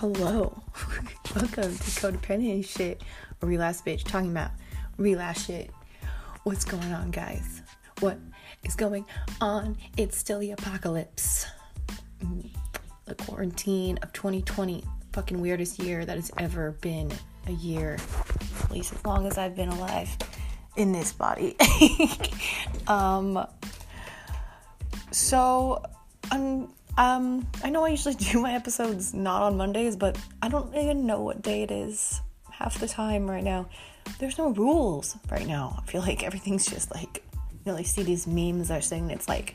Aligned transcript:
Hello. 0.00 0.62
Welcome 1.36 1.76
to 1.76 1.90
Codependent 2.00 2.64
Shit, 2.64 3.02
or 3.42 3.48
Relapse 3.50 3.82
Bitch, 3.82 4.02
talking 4.02 4.30
about 4.30 4.52
relapse 4.96 5.44
shit. 5.44 5.70
What's 6.44 6.64
going 6.64 6.90
on, 6.90 7.10
guys? 7.10 7.60
What 7.98 8.16
is 8.64 8.76
going 8.76 9.04
on? 9.42 9.76
It's 9.98 10.16
still 10.16 10.38
the 10.38 10.52
apocalypse. 10.52 11.44
Mm, 12.24 12.48
The 13.04 13.14
quarantine 13.14 13.98
of 13.98 14.10
2020, 14.14 14.82
fucking 15.12 15.38
weirdest 15.38 15.78
year 15.78 16.06
that 16.06 16.16
has 16.16 16.32
ever 16.38 16.70
been 16.80 17.12
a 17.46 17.52
year, 17.52 17.98
at 18.64 18.70
least 18.70 18.94
as 18.94 19.04
long 19.04 19.26
as 19.26 19.36
I've 19.36 19.54
been 19.54 19.68
alive 19.68 20.16
in 20.76 20.92
this 20.92 21.12
body. 21.12 21.58
um, 22.88 23.46
so, 25.10 25.82
um, 26.30 26.72
um, 26.96 27.46
I 27.62 27.70
know 27.70 27.84
I 27.84 27.88
usually 27.88 28.14
do 28.32 28.40
my 28.40 28.52
episodes 28.54 29.14
not 29.14 29.42
on 29.42 29.56
Mondays, 29.56 29.96
but 29.96 30.18
I 30.42 30.48
don't 30.48 30.74
even 30.74 31.06
know 31.06 31.20
what 31.20 31.42
day 31.42 31.62
it 31.62 31.70
is 31.70 32.20
half 32.50 32.78
the 32.78 32.88
time 32.88 33.30
right 33.30 33.44
now. 33.44 33.68
There's 34.18 34.38
no 34.38 34.50
rules 34.50 35.16
right 35.30 35.46
now. 35.46 35.82
I 35.82 35.90
feel 35.90 36.00
like 36.02 36.22
everything's 36.22 36.66
just 36.66 36.90
like, 36.94 37.22
you 37.32 37.72
know, 37.72 37.78
I 37.78 37.82
see 37.82 38.02
these 38.02 38.26
memes 38.26 38.68
that 38.68 38.78
are 38.78 38.82
saying 38.82 39.10
it's 39.10 39.28
like 39.28 39.54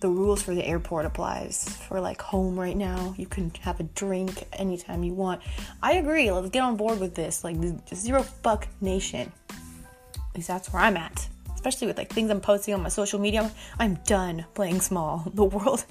the 0.00 0.08
rules 0.08 0.42
for 0.42 0.54
the 0.54 0.64
airport 0.64 1.06
applies 1.06 1.68
for 1.88 2.00
like 2.00 2.20
home 2.20 2.58
right 2.58 2.76
now. 2.76 3.14
You 3.18 3.26
can 3.26 3.50
have 3.60 3.80
a 3.80 3.82
drink 3.82 4.44
anytime 4.52 5.02
you 5.02 5.14
want. 5.14 5.42
I 5.82 5.94
agree. 5.94 6.30
Let's 6.30 6.50
get 6.50 6.62
on 6.62 6.76
board 6.76 7.00
with 7.00 7.14
this. 7.14 7.42
Like 7.42 7.56
zero 7.92 8.22
fuck 8.22 8.68
nation. 8.80 9.32
At 9.50 10.36
least 10.36 10.48
that's 10.48 10.72
where 10.72 10.82
I'm 10.82 10.96
at. 10.96 11.28
Especially 11.54 11.88
with 11.88 11.98
like 11.98 12.12
things 12.12 12.30
I'm 12.30 12.40
posting 12.40 12.74
on 12.74 12.82
my 12.82 12.88
social 12.88 13.18
media. 13.18 13.50
I'm 13.80 13.94
done 14.06 14.44
playing 14.54 14.80
small. 14.80 15.24
The 15.34 15.44
world 15.44 15.84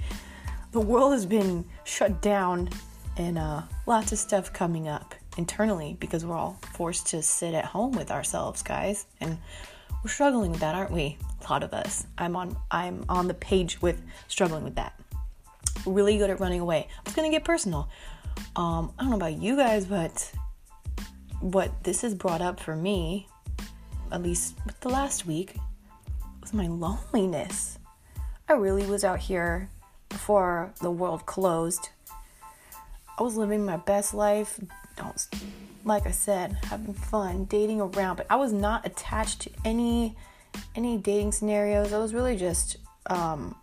the 0.71 0.81
world 0.81 1.13
has 1.13 1.25
been 1.25 1.65
shut 1.83 2.21
down 2.21 2.69
and 3.17 3.37
uh, 3.37 3.63
lots 3.85 4.11
of 4.11 4.19
stuff 4.19 4.53
coming 4.53 4.87
up 4.87 5.15
internally 5.37 5.97
because 5.99 6.25
we're 6.25 6.35
all 6.35 6.59
forced 6.73 7.07
to 7.07 7.21
sit 7.21 7.53
at 7.53 7.65
home 7.65 7.91
with 7.93 8.11
ourselves, 8.11 8.61
guys. 8.61 9.05
And 9.21 9.37
we're 10.03 10.11
struggling 10.11 10.51
with 10.51 10.59
that, 10.59 10.75
aren't 10.75 10.91
we? 10.91 11.17
A 11.47 11.51
lot 11.51 11.63
of 11.63 11.73
us. 11.73 12.05
I'm 12.17 12.35
on 12.35 12.55
I'm 12.71 13.05
on 13.09 13.27
the 13.27 13.33
page 13.33 13.81
with 13.81 14.01
struggling 14.27 14.63
with 14.63 14.75
that. 14.75 14.99
Really 15.85 16.17
good 16.17 16.29
at 16.29 16.39
running 16.39 16.59
away. 16.59 16.87
I 16.89 17.01
was 17.05 17.13
gonna 17.13 17.29
get 17.29 17.43
personal. 17.43 17.89
Um, 18.55 18.93
I 18.97 19.03
don't 19.03 19.11
know 19.11 19.15
about 19.15 19.41
you 19.41 19.55
guys, 19.55 19.85
but 19.85 20.31
what 21.39 21.83
this 21.83 22.01
has 22.01 22.13
brought 22.13 22.41
up 22.41 22.59
for 22.59 22.75
me, 22.75 23.27
at 24.11 24.21
least 24.21 24.55
with 24.65 24.79
the 24.81 24.89
last 24.89 25.25
week, 25.25 25.55
was 26.41 26.53
my 26.53 26.67
loneliness. 26.67 27.79
I 28.49 28.53
really 28.53 28.85
was 28.85 29.03
out 29.03 29.19
here 29.19 29.69
before 30.09 30.73
the 30.81 30.91
world 30.91 31.25
closed. 31.25 31.89
I 33.17 33.23
was 33.23 33.35
living 33.35 33.65
my 33.65 33.77
best 33.77 34.13
life. 34.13 34.59
Don't, 34.95 35.27
like 35.83 36.05
I 36.05 36.11
said, 36.11 36.57
having 36.63 36.93
fun, 36.93 37.45
dating 37.45 37.81
around, 37.81 38.17
but 38.17 38.27
I 38.29 38.35
was 38.35 38.53
not 38.53 38.85
attached 38.85 39.41
to 39.41 39.49
any 39.65 40.15
any 40.75 40.97
dating 40.97 41.31
scenarios. 41.31 41.93
I 41.93 41.99
was 41.99 42.13
really 42.13 42.35
just 42.35 42.77
um, 43.09 43.55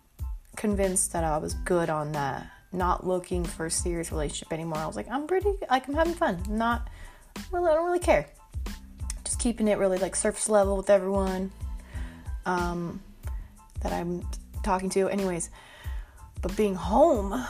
convinced 0.55 1.13
that 1.13 1.23
I 1.23 1.37
was 1.37 1.53
good 1.53 1.89
on 1.89 2.11
that. 2.13 2.47
Not 2.71 3.05
looking 3.05 3.43
for 3.43 3.65
a 3.65 3.71
serious 3.71 4.11
relationship 4.11 4.51
anymore. 4.51 4.79
I 4.79 4.87
was 4.87 4.95
like, 4.95 5.09
I'm 5.09 5.27
pretty, 5.27 5.53
like, 5.69 5.87
I'm 5.87 5.93
having 5.93 6.13
fun. 6.13 6.43
Not 6.49 6.89
really, 7.51 7.69
I 7.69 7.75
don't 7.75 7.85
really 7.85 7.99
care. 7.99 8.27
Just 9.23 9.39
keeping 9.39 9.67
it 9.67 9.77
really 9.77 9.97
like 9.97 10.15
surface 10.15 10.49
level 10.49 10.77
with 10.77 10.89
everyone 10.89 11.51
um, 12.45 13.01
that 13.81 13.91
I'm 13.93 14.25
talking 14.63 14.89
to. 14.91 15.07
Anyways, 15.09 15.49
but 16.45 16.55
being 16.55 16.75
home 16.75 17.43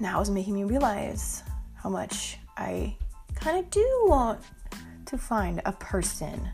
now 0.00 0.22
is 0.22 0.30
making 0.30 0.54
me 0.54 0.64
realize 0.64 1.42
how 1.74 1.90
much 1.90 2.38
I 2.56 2.96
kind 3.34 3.58
of 3.58 3.68
do 3.68 4.04
want 4.06 4.40
to 5.04 5.18
find 5.18 5.60
a 5.66 5.72
person 5.72 6.48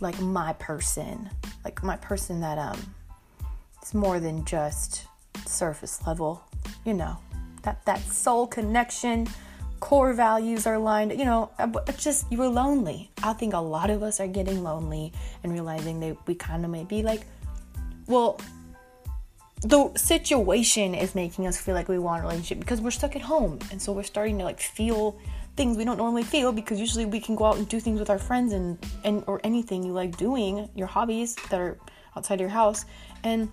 like 0.00 0.18
my 0.22 0.54
person, 0.54 1.28
like 1.66 1.82
my 1.82 1.98
person 1.98 2.40
that 2.40 2.56
um 2.56 2.94
is 3.82 3.92
more 3.92 4.18
than 4.20 4.42
just 4.46 5.04
surface 5.44 6.06
level, 6.06 6.42
you 6.86 6.94
know. 6.94 7.18
That 7.64 7.84
that 7.84 8.00
soul 8.00 8.46
connection, 8.46 9.26
core 9.80 10.14
values 10.14 10.66
are 10.66 10.76
aligned, 10.76 11.12
you 11.12 11.26
know, 11.26 11.50
uh, 11.58 11.70
it's 11.88 12.02
just 12.02 12.24
you 12.32 12.38
were 12.38 12.48
lonely. 12.48 13.10
I 13.22 13.34
think 13.34 13.52
a 13.52 13.58
lot 13.58 13.90
of 13.90 14.02
us 14.02 14.18
are 14.18 14.28
getting 14.28 14.62
lonely 14.62 15.12
and 15.42 15.52
realizing 15.52 16.00
that 16.00 16.16
we 16.26 16.34
kind 16.34 16.64
of 16.64 16.70
may 16.70 16.84
be 16.84 17.02
like 17.02 17.26
well, 18.06 18.38
the 19.62 19.90
situation 19.96 20.94
is 20.94 21.14
making 21.14 21.46
us 21.46 21.58
feel 21.58 21.74
like 21.74 21.88
we 21.88 21.98
want 21.98 22.22
a 22.22 22.26
relationship 22.26 22.60
because 22.60 22.80
we're 22.80 22.90
stuck 22.90 23.16
at 23.16 23.22
home. 23.22 23.58
And 23.70 23.80
so 23.80 23.92
we're 23.92 24.02
starting 24.02 24.38
to 24.38 24.44
like 24.44 24.60
feel 24.60 25.18
things 25.56 25.78
we 25.78 25.84
don't 25.84 25.96
normally 25.96 26.22
feel 26.22 26.52
because 26.52 26.78
usually 26.78 27.06
we 27.06 27.18
can 27.18 27.34
go 27.34 27.46
out 27.46 27.56
and 27.56 27.66
do 27.66 27.80
things 27.80 27.98
with 27.98 28.10
our 28.10 28.18
friends 28.18 28.52
and 28.52 28.78
and 29.04 29.24
or 29.26 29.40
anything 29.42 29.82
you 29.82 29.92
like 29.92 30.16
doing 30.18 30.68
your 30.74 30.86
hobbies 30.86 31.34
that 31.50 31.60
are 31.60 31.78
outside 32.16 32.38
your 32.40 32.50
house. 32.50 32.84
And 33.24 33.50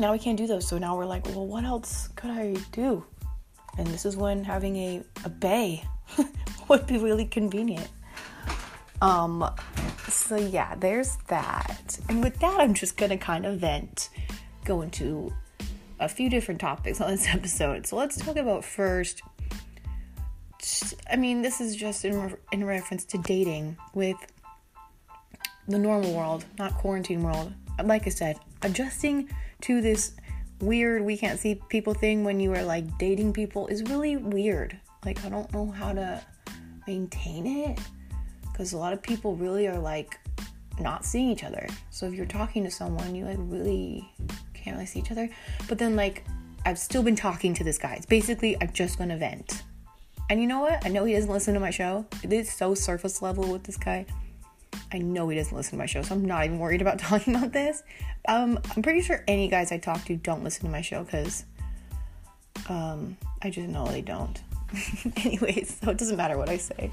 now 0.00 0.12
we 0.12 0.18
can't 0.18 0.36
do 0.36 0.46
those. 0.46 0.66
So 0.66 0.78
now 0.78 0.96
we're 0.96 1.06
like 1.06 1.24
well 1.26 1.46
what 1.46 1.64
else 1.64 2.08
could 2.16 2.30
i 2.30 2.56
do? 2.72 3.04
And 3.78 3.86
this 3.88 4.04
is 4.04 4.16
when 4.16 4.42
having 4.42 4.76
a, 4.76 5.02
a 5.24 5.28
bae 5.28 5.86
would 6.68 6.86
be 6.86 6.98
really 6.98 7.24
convenient. 7.24 7.88
Um 9.00 9.48
so 10.08 10.36
yeah 10.36 10.74
there's 10.74 11.16
that. 11.28 11.98
And 12.08 12.24
with 12.24 12.40
that 12.40 12.58
i'm 12.58 12.74
just 12.74 12.96
gonna 12.96 13.18
kind 13.18 13.46
of 13.46 13.60
vent 13.60 14.08
go 14.66 14.82
into 14.82 15.32
a 16.00 16.08
few 16.08 16.28
different 16.28 16.60
topics 16.60 17.00
on 17.00 17.10
this 17.10 17.26
episode. 17.32 17.86
So 17.86 17.96
let's 17.96 18.16
talk 18.16 18.36
about 18.36 18.64
first. 18.64 19.22
I 21.10 21.16
mean, 21.16 21.42
this 21.42 21.60
is 21.60 21.76
just 21.76 22.04
in, 22.04 22.20
re- 22.20 22.38
in 22.52 22.64
reference 22.64 23.04
to 23.06 23.18
dating 23.18 23.76
with 23.94 24.16
the 25.68 25.78
normal 25.78 26.12
world, 26.12 26.44
not 26.58 26.74
quarantine 26.74 27.22
world. 27.22 27.52
Like 27.82 28.06
I 28.06 28.10
said, 28.10 28.38
adjusting 28.62 29.28
to 29.62 29.80
this 29.80 30.12
weird 30.60 31.02
we 31.02 31.18
can't 31.18 31.38
see 31.38 31.60
people 31.68 31.92
thing 31.92 32.24
when 32.24 32.40
you 32.40 32.54
are 32.54 32.62
like 32.62 32.96
dating 32.98 33.32
people 33.32 33.66
is 33.68 33.82
really 33.84 34.16
weird. 34.16 34.78
Like, 35.04 35.24
I 35.24 35.28
don't 35.28 35.52
know 35.52 35.70
how 35.70 35.92
to 35.92 36.22
maintain 36.86 37.46
it 37.46 37.78
because 38.42 38.72
a 38.72 38.78
lot 38.78 38.92
of 38.92 39.02
people 39.02 39.36
really 39.36 39.68
are 39.68 39.78
like 39.78 40.18
not 40.80 41.04
seeing 41.04 41.30
each 41.30 41.44
other. 41.44 41.66
So 41.90 42.06
if 42.06 42.14
you're 42.14 42.26
talking 42.26 42.64
to 42.64 42.70
someone, 42.70 43.14
you 43.14 43.24
like 43.24 43.38
really 43.40 44.10
can't 44.66 44.76
really 44.76 44.86
see 44.86 44.98
each 44.98 45.12
other. 45.12 45.30
But 45.68 45.78
then 45.78 45.94
like 45.94 46.24
I've 46.64 46.78
still 46.78 47.04
been 47.04 47.14
talking 47.14 47.54
to 47.54 47.64
this 47.64 47.78
guy. 47.78 47.94
It's 47.94 48.06
basically 48.06 48.56
I'm 48.60 48.72
just 48.72 48.98
gonna 48.98 49.16
vent. 49.16 49.62
And 50.28 50.40
you 50.40 50.48
know 50.48 50.60
what? 50.60 50.84
I 50.84 50.88
know 50.88 51.04
he 51.04 51.14
doesn't 51.14 51.30
listen 51.30 51.54
to 51.54 51.60
my 51.60 51.70
show. 51.70 52.04
It 52.24 52.32
is 52.32 52.50
so 52.50 52.74
surface 52.74 53.22
level 53.22 53.50
with 53.50 53.62
this 53.62 53.76
guy. 53.76 54.06
I 54.92 54.98
know 54.98 55.28
he 55.28 55.36
doesn't 55.36 55.56
listen 55.56 55.72
to 55.72 55.78
my 55.78 55.86
show, 55.86 56.02
so 56.02 56.16
I'm 56.16 56.24
not 56.24 56.44
even 56.44 56.58
worried 56.58 56.82
about 56.82 56.98
talking 57.08 57.36
about 57.36 57.52
this. 57.52 57.84
Um, 58.26 58.58
I'm 58.74 58.82
pretty 58.82 59.02
sure 59.02 59.22
any 59.28 59.46
guys 59.46 59.70
I 59.70 59.78
talk 59.78 60.04
to 60.06 60.16
don't 60.16 60.42
listen 60.42 60.64
to 60.64 60.70
my 60.70 60.80
show 60.80 61.04
because 61.04 61.44
um, 62.68 63.16
I 63.42 63.50
just 63.50 63.68
know 63.68 63.86
they 63.86 64.02
don't. 64.02 64.40
Anyways, 65.24 65.78
so 65.80 65.90
it 65.90 65.98
doesn't 65.98 66.16
matter 66.16 66.36
what 66.36 66.48
I 66.48 66.56
say. 66.56 66.90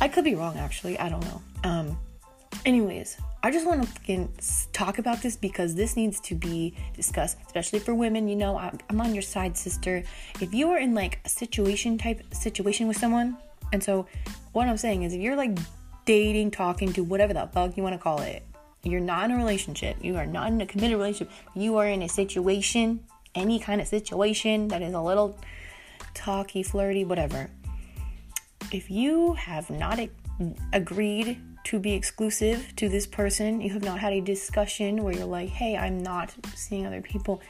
I 0.00 0.08
could 0.08 0.24
be 0.24 0.34
wrong, 0.34 0.56
actually. 0.56 0.98
I 0.98 1.10
don't 1.10 1.24
know. 1.24 1.42
Um, 1.62 1.98
anyways, 2.64 3.18
I 3.42 3.50
just 3.50 3.66
want 3.66 3.82
to 3.82 3.88
fucking 3.88 4.32
talk 4.72 4.98
about 4.98 5.22
this 5.22 5.36
because 5.36 5.74
this 5.74 5.96
needs 5.96 6.20
to 6.20 6.34
be 6.34 6.74
discussed, 6.94 7.38
especially 7.46 7.78
for 7.78 7.94
women. 7.94 8.28
You 8.28 8.36
know, 8.36 8.58
I'm, 8.58 8.78
I'm 8.88 9.00
on 9.00 9.14
your 9.14 9.22
side, 9.22 9.56
sister. 9.56 10.02
If 10.40 10.52
you 10.52 10.70
are 10.70 10.78
in 10.78 10.94
like 10.94 11.20
a 11.24 11.28
situation 11.28 11.96
type 11.96 12.22
situation 12.34 12.86
with 12.86 12.98
someone, 12.98 13.38
and 13.72 13.82
so 13.82 14.06
what 14.52 14.68
I'm 14.68 14.76
saying 14.76 15.04
is, 15.04 15.14
if 15.14 15.20
you're 15.20 15.36
like 15.36 15.58
dating, 16.04 16.50
talking 16.50 16.92
to 16.92 17.04
whatever 17.04 17.32
the 17.32 17.48
fuck 17.52 17.76
you 17.76 17.82
want 17.82 17.94
to 17.94 17.98
call 17.98 18.20
it, 18.20 18.42
you're 18.82 19.00
not 19.00 19.24
in 19.26 19.30
a 19.32 19.36
relationship, 19.36 19.96
you 20.02 20.16
are 20.16 20.26
not 20.26 20.48
in 20.48 20.60
a 20.60 20.66
committed 20.66 20.98
relationship, 20.98 21.32
you 21.54 21.76
are 21.76 21.86
in 21.86 22.02
a 22.02 22.08
situation, 22.08 23.00
any 23.34 23.58
kind 23.58 23.80
of 23.80 23.88
situation 23.88 24.68
that 24.68 24.82
is 24.82 24.92
a 24.92 25.00
little 25.00 25.38
talky, 26.14 26.62
flirty, 26.62 27.04
whatever. 27.04 27.50
If 28.72 28.90
you 28.90 29.34
have 29.34 29.70
not 29.70 29.98
agreed 30.72 31.40
to 31.64 31.78
be 31.78 31.92
exclusive 31.92 32.74
to 32.76 32.88
this 32.88 33.06
person, 33.06 33.60
you 33.60 33.70
have 33.72 33.84
not 33.84 33.98
had 33.98 34.12
a 34.12 34.20
discussion 34.20 35.02
where 35.02 35.14
you're 35.14 35.26
like, 35.26 35.48
hey, 35.48 35.76
I'm 35.76 36.02
not 36.02 36.34
seeing 36.54 36.86
other 36.86 37.02
people, 37.02 37.40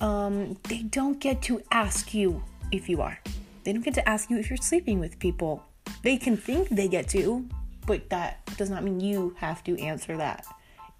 um, 0.00 0.56
they 0.68 0.82
don't 0.82 1.20
get 1.20 1.42
to 1.42 1.62
ask 1.70 2.14
you 2.14 2.42
if 2.72 2.88
you 2.88 3.02
are. 3.02 3.18
They 3.64 3.72
don't 3.72 3.84
get 3.84 3.94
to 3.94 4.08
ask 4.08 4.30
you 4.30 4.38
if 4.38 4.48
you're 4.48 4.56
sleeping 4.56 4.98
with 4.98 5.18
people. 5.18 5.62
They 6.02 6.16
can 6.16 6.36
think 6.36 6.68
they 6.70 6.88
get 6.88 7.08
to, 7.10 7.46
but 7.86 8.08
that 8.10 8.44
does 8.56 8.70
not 8.70 8.82
mean 8.82 9.00
you 9.00 9.34
have 9.38 9.62
to 9.64 9.78
answer 9.78 10.16
that. 10.16 10.46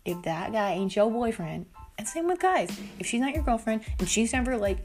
If 0.04 0.22
that 0.22 0.52
guy 0.52 0.72
ain't 0.72 0.94
your 0.94 1.10
boyfriend, 1.10 1.66
and 1.98 2.08
same 2.08 2.26
with 2.26 2.40
guys, 2.40 2.78
if 2.98 3.06
she's 3.06 3.20
not 3.20 3.34
your 3.34 3.42
girlfriend 3.42 3.82
and 3.98 4.08
she's 4.08 4.32
never 4.32 4.56
like 4.56 4.84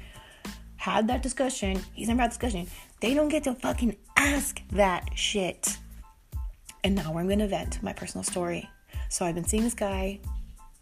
had 0.77 1.07
that 1.07 1.23
discussion, 1.23 1.81
he's 1.93 2.07
never 2.07 2.21
had 2.21 2.31
discussion, 2.31 2.67
they 2.99 3.13
don't 3.13 3.29
get 3.29 3.43
to 3.45 3.53
fucking 3.55 3.97
ask 4.15 4.61
that 4.71 5.09
shit. 5.15 5.77
And 6.85 6.93
now 6.93 7.17
I'm 7.17 7.27
gonna 7.27 7.47
vent 7.47 7.81
my 7.81 7.93
personal 7.93 8.23
story. 8.23 8.69
So 9.09 9.25
I've 9.25 9.33
been 9.33 9.43
seeing 9.43 9.63
this 9.63 9.73
guy 9.73 10.19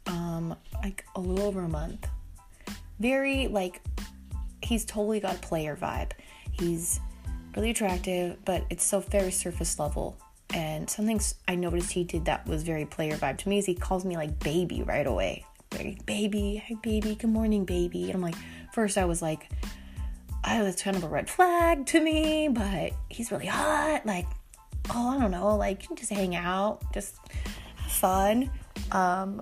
um 0.06 0.54
like 0.84 1.06
a 1.16 1.20
little 1.22 1.46
over 1.46 1.62
a 1.62 1.70
month. 1.70 2.10
Very 3.00 3.48
like 3.48 3.82
he's 4.62 4.84
totally 4.84 5.22
got 5.22 5.36
a 5.36 5.40
player 5.40 5.78
vibe. 5.78 6.12
He's 6.52 7.00
really 7.56 7.70
attractive, 7.70 8.38
but 8.44 8.66
it's 8.70 8.84
so 8.84 9.00
very 9.00 9.32
surface 9.32 9.80
level. 9.80 10.18
And 10.54 10.90
something 10.90 11.22
I 11.48 11.56
noticed 11.56 11.94
he 11.94 12.04
did 12.04 12.26
that 12.26 12.46
was 12.46 12.64
very 12.64 12.86
player 12.86 13.16
vibe 13.16 13.38
to 13.38 13.50
me 13.50 13.60
is 13.60 13.66
he 13.66 13.74
calls 13.74 14.04
me 14.04 14.18
like 14.18 14.38
baby 14.40 14.84
right 14.84 15.08
away. 15.08 15.46
Like, 15.74 16.06
baby, 16.06 16.62
hi 16.68 16.76
baby, 16.84 17.16
good 17.16 17.30
morning, 17.30 17.64
baby. 17.64 18.04
And 18.04 18.16
I'm 18.16 18.22
like, 18.22 18.36
first 18.74 18.98
I 18.98 19.06
was 19.06 19.22
like, 19.22 19.50
oh, 20.44 20.64
that's 20.66 20.84
kind 20.84 20.98
of 20.98 21.06
a 21.06 21.08
red 21.08 21.30
flag 21.30 21.86
to 21.88 22.02
me, 22.02 22.50
but 22.50 22.92
he's 23.10 23.32
really 23.32 23.46
hot. 23.46 24.06
Like, 24.06 24.28
oh, 24.92 25.10
I 25.10 25.20
don't 25.20 25.32
know, 25.32 25.56
like 25.56 25.88
just 25.96 26.12
hang 26.12 26.36
out, 26.36 26.82
just 26.94 27.18
have 27.78 27.92
fun. 27.92 28.50
Um, 28.92 29.42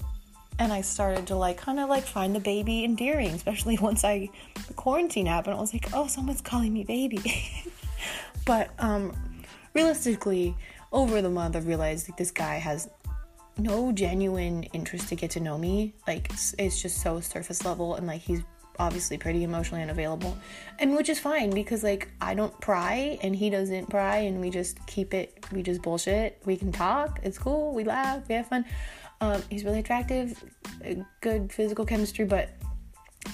and 0.60 0.72
I 0.72 0.82
started 0.82 1.28
to 1.28 1.36
like 1.36 1.58
kind 1.58 1.80
of 1.80 1.90
like 1.90 2.04
find 2.04 2.36
the 2.36 2.40
baby 2.40 2.84
endearing, 2.84 3.32
especially 3.32 3.78
once 3.82 4.04
I 4.04 4.30
the 4.68 4.74
quarantine 4.74 5.26
happened. 5.26 5.58
I 5.58 5.62
was 5.62 5.74
like, 5.74 5.88
oh, 5.94 6.08
someone's 6.08 6.42
calling 6.42 6.74
me 6.74 6.84
baby. 6.84 7.22
but 8.46 8.72
um, 8.80 9.16
realistically, 9.74 10.56
over 10.92 11.22
the 11.22 11.30
month, 11.30 11.56
I 11.56 11.60
realized 11.60 12.08
that 12.08 12.18
this 12.18 12.32
guy 12.32 12.56
has 12.58 12.90
no 13.58 13.92
genuine 13.92 14.64
interest 14.74 15.10
to 15.10 15.16
get 15.16 15.32
to 15.32 15.40
know 15.40 15.58
me. 15.58 15.94
Like 16.08 16.32
it's 16.60 16.82
just 16.82 17.02
so 17.02 17.20
surface 17.20 17.66
level, 17.66 17.96
and 17.96 18.08
like 18.08 18.22
he's 18.22 18.42
obviously 18.82 19.18
pretty 19.18 19.44
emotionally 19.44 19.82
unavailable 19.82 20.38
and 20.80 20.96
which 20.96 21.08
is 21.08 21.20
fine 21.20 21.50
because 21.52 21.84
like 21.84 22.10
i 22.20 22.34
don't 22.34 22.60
pry 22.60 23.18
and 23.22 23.36
he 23.36 23.50
doesn't 23.50 23.90
pry 23.90 24.18
and 24.18 24.42
we 24.42 24.50
just 24.50 24.86
keep 24.88 25.14
it 25.14 25.46
we 25.52 25.62
just 25.62 25.82
bullshit 25.82 26.42
we 26.46 26.58
can 26.58 26.72
talk 26.72 27.20
it's 27.24 27.38
cool 27.38 27.74
we 27.74 27.84
laugh 27.84 28.28
we 28.28 28.36
have 28.36 28.48
fun. 28.48 28.66
Um, 29.22 29.44
he's 29.52 29.64
really 29.64 29.80
attractive 29.80 30.44
good 31.22 31.54
physical 31.54 31.86
chemistry 31.86 32.26
but 32.26 32.50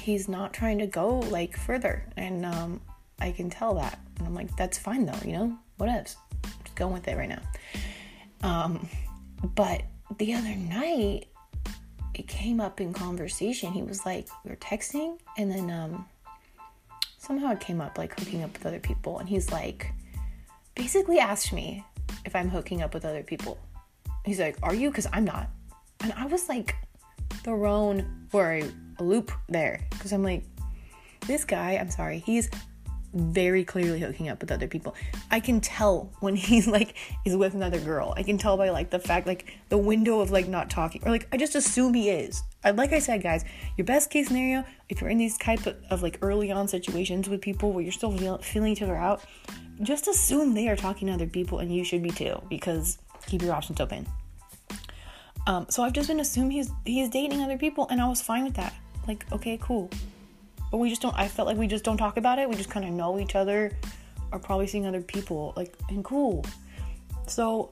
he's 0.02 0.28
not 0.28 0.52
trying 0.52 0.80
to 0.80 0.86
go 0.86 1.20
like 1.20 1.56
further 1.56 2.06
and 2.18 2.46
um, 2.46 2.82
i 3.22 3.32
can 3.32 3.50
tell 3.50 3.76
that 3.76 4.00
and 4.18 4.28
i'm 4.28 4.36
like 4.36 4.54
that's 4.58 4.78
fine 4.78 5.06
though 5.06 5.20
you 5.26 5.32
know 5.32 5.58
what 5.78 5.90
else 5.90 6.18
just 6.64 6.76
going 6.76 6.94
with 6.94 7.08
it 7.08 7.18
right 7.18 7.30
now. 7.30 7.42
Um, 8.44 8.88
but 9.56 9.84
the 10.18 10.34
other 10.34 10.56
night 10.56 11.28
it 12.14 12.28
came 12.28 12.60
up 12.60 12.82
in 12.82 12.94
conversation. 12.94 13.72
He 13.72 13.84
was 13.84 14.06
like, 14.06 14.28
we 14.44 14.50
were 14.50 14.58
texting, 14.58 15.20
and 15.38 15.52
then 15.52 15.70
um, 15.72 16.06
somehow 17.18 17.52
it 17.52 17.60
came 17.60 17.82
up 17.82 17.98
like 17.98 18.18
hooking 18.20 18.44
up 18.44 18.54
with 18.54 18.66
other 18.66 18.80
people. 18.80 19.20
And 19.20 19.28
he's 19.28 19.52
like, 19.52 19.92
basically 20.76 21.20
asked 21.20 21.52
me 21.52 21.84
if 22.26 22.36
I'm 22.36 22.50
hooking 22.50 22.82
up 22.82 22.94
with 22.94 23.06
other 23.06 23.24
people. 23.24 23.58
He's 24.26 24.40
like, 24.40 24.58
Are 24.64 24.76
you? 24.76 24.90
Because 24.90 25.08
I'm 25.12 25.26
not. 25.26 25.50
And 26.02 26.14
I 26.14 26.26
was 26.26 26.48
like 26.48 26.76
thrown 27.44 28.28
for 28.30 28.54
a, 28.54 28.64
loop 29.00 29.32
there. 29.48 29.80
Because 29.92 30.12
I'm 30.12 30.24
like, 30.24 30.44
This 31.28 31.46
guy, 31.46 31.74
I'm 31.74 31.92
sorry, 31.92 32.20
he's 32.20 32.50
very 33.18 33.64
clearly 33.64 34.00
hooking 34.00 34.30
up 34.30 34.42
with 34.42 34.52
other 34.52 34.68
people. 34.68 34.96
I 35.32 35.40
can 35.40 35.60
tell 35.60 36.12
when 36.20 36.36
he's 36.48 36.68
like 36.68 36.96
is 37.26 37.36
with 37.36 37.54
another 37.54 37.80
girl. 37.80 38.14
I 38.16 38.24
can 38.24 38.38
tell 38.38 38.58
by 38.58 38.70
like 38.70 38.90
the 38.90 39.00
fact 39.00 39.28
like 39.28 39.46
the 39.70 39.78
window 39.78 40.20
of 40.20 40.32
like 40.32 40.48
not 40.48 40.70
talking 40.70 41.04
or 41.06 41.12
like 41.12 41.28
I 41.32 41.38
just 41.38 41.56
assume 41.56 41.94
he 41.94 42.10
is. 42.10 42.44
like 42.64 42.94
I 42.94 43.00
said, 43.00 43.22
guys, 43.22 43.46
your 43.78 43.86
best 43.86 44.10
case 44.10 44.28
scenario 44.28 44.64
if 44.90 45.02
you're 45.02 45.10
in 45.10 45.18
these 45.18 45.38
type 45.38 45.66
of, 45.66 45.76
of 45.90 46.04
like 46.04 46.20
early 46.22 46.52
on 46.52 46.68
situations 46.68 47.28
with 47.28 47.42
people 47.42 47.72
where 47.72 47.84
you're 47.84 47.92
still 47.92 48.16
feel, 48.18 48.38
feeling 48.40 48.72
each 48.72 48.82
other 48.82 48.96
out, 48.96 49.22
just 49.82 50.08
assume 50.08 50.54
they 50.54 50.70
are 50.70 50.76
talking 50.76 51.08
to 51.08 51.14
other 51.14 51.28
people 51.28 51.60
and 51.60 51.74
you 51.74 51.84
should 51.84 52.04
be 52.04 52.12
too 52.12 52.42
because 52.50 53.00
keep 53.26 53.42
your 53.42 53.54
options 53.54 53.80
open. 53.80 54.08
Um, 55.46 55.66
so 55.70 55.82
I've 55.82 55.94
just 55.94 56.10
been 56.10 56.20
assuming 56.20 56.52
he's 56.52 56.72
he's 56.86 57.10
dating 57.10 57.42
other 57.42 57.58
people 57.58 57.88
and 57.90 58.02
I 58.02 58.08
was 58.08 58.22
fine 58.22 58.44
with 58.44 58.56
that. 58.56 58.74
Like, 59.08 59.26
okay, 59.32 59.58
cool 59.62 59.90
but 60.72 60.78
we 60.78 60.90
just 60.90 61.02
don't 61.02 61.16
i 61.18 61.28
felt 61.28 61.48
like 61.48 61.58
we 61.58 61.68
just 61.68 61.84
don't 61.84 61.98
talk 61.98 62.18
about 62.18 62.40
it. 62.40 62.50
We 62.50 62.56
just 62.56 62.70
kind 62.70 62.86
of 62.86 62.92
know 62.92 63.20
each 63.20 63.36
other 63.36 63.72
are 64.32 64.40
probably 64.40 64.68
seeing 64.68 64.86
other 64.86 65.02
people 65.02 65.54
like 65.56 65.74
and 65.90 66.04
cool. 66.04 66.46
So 67.28 67.72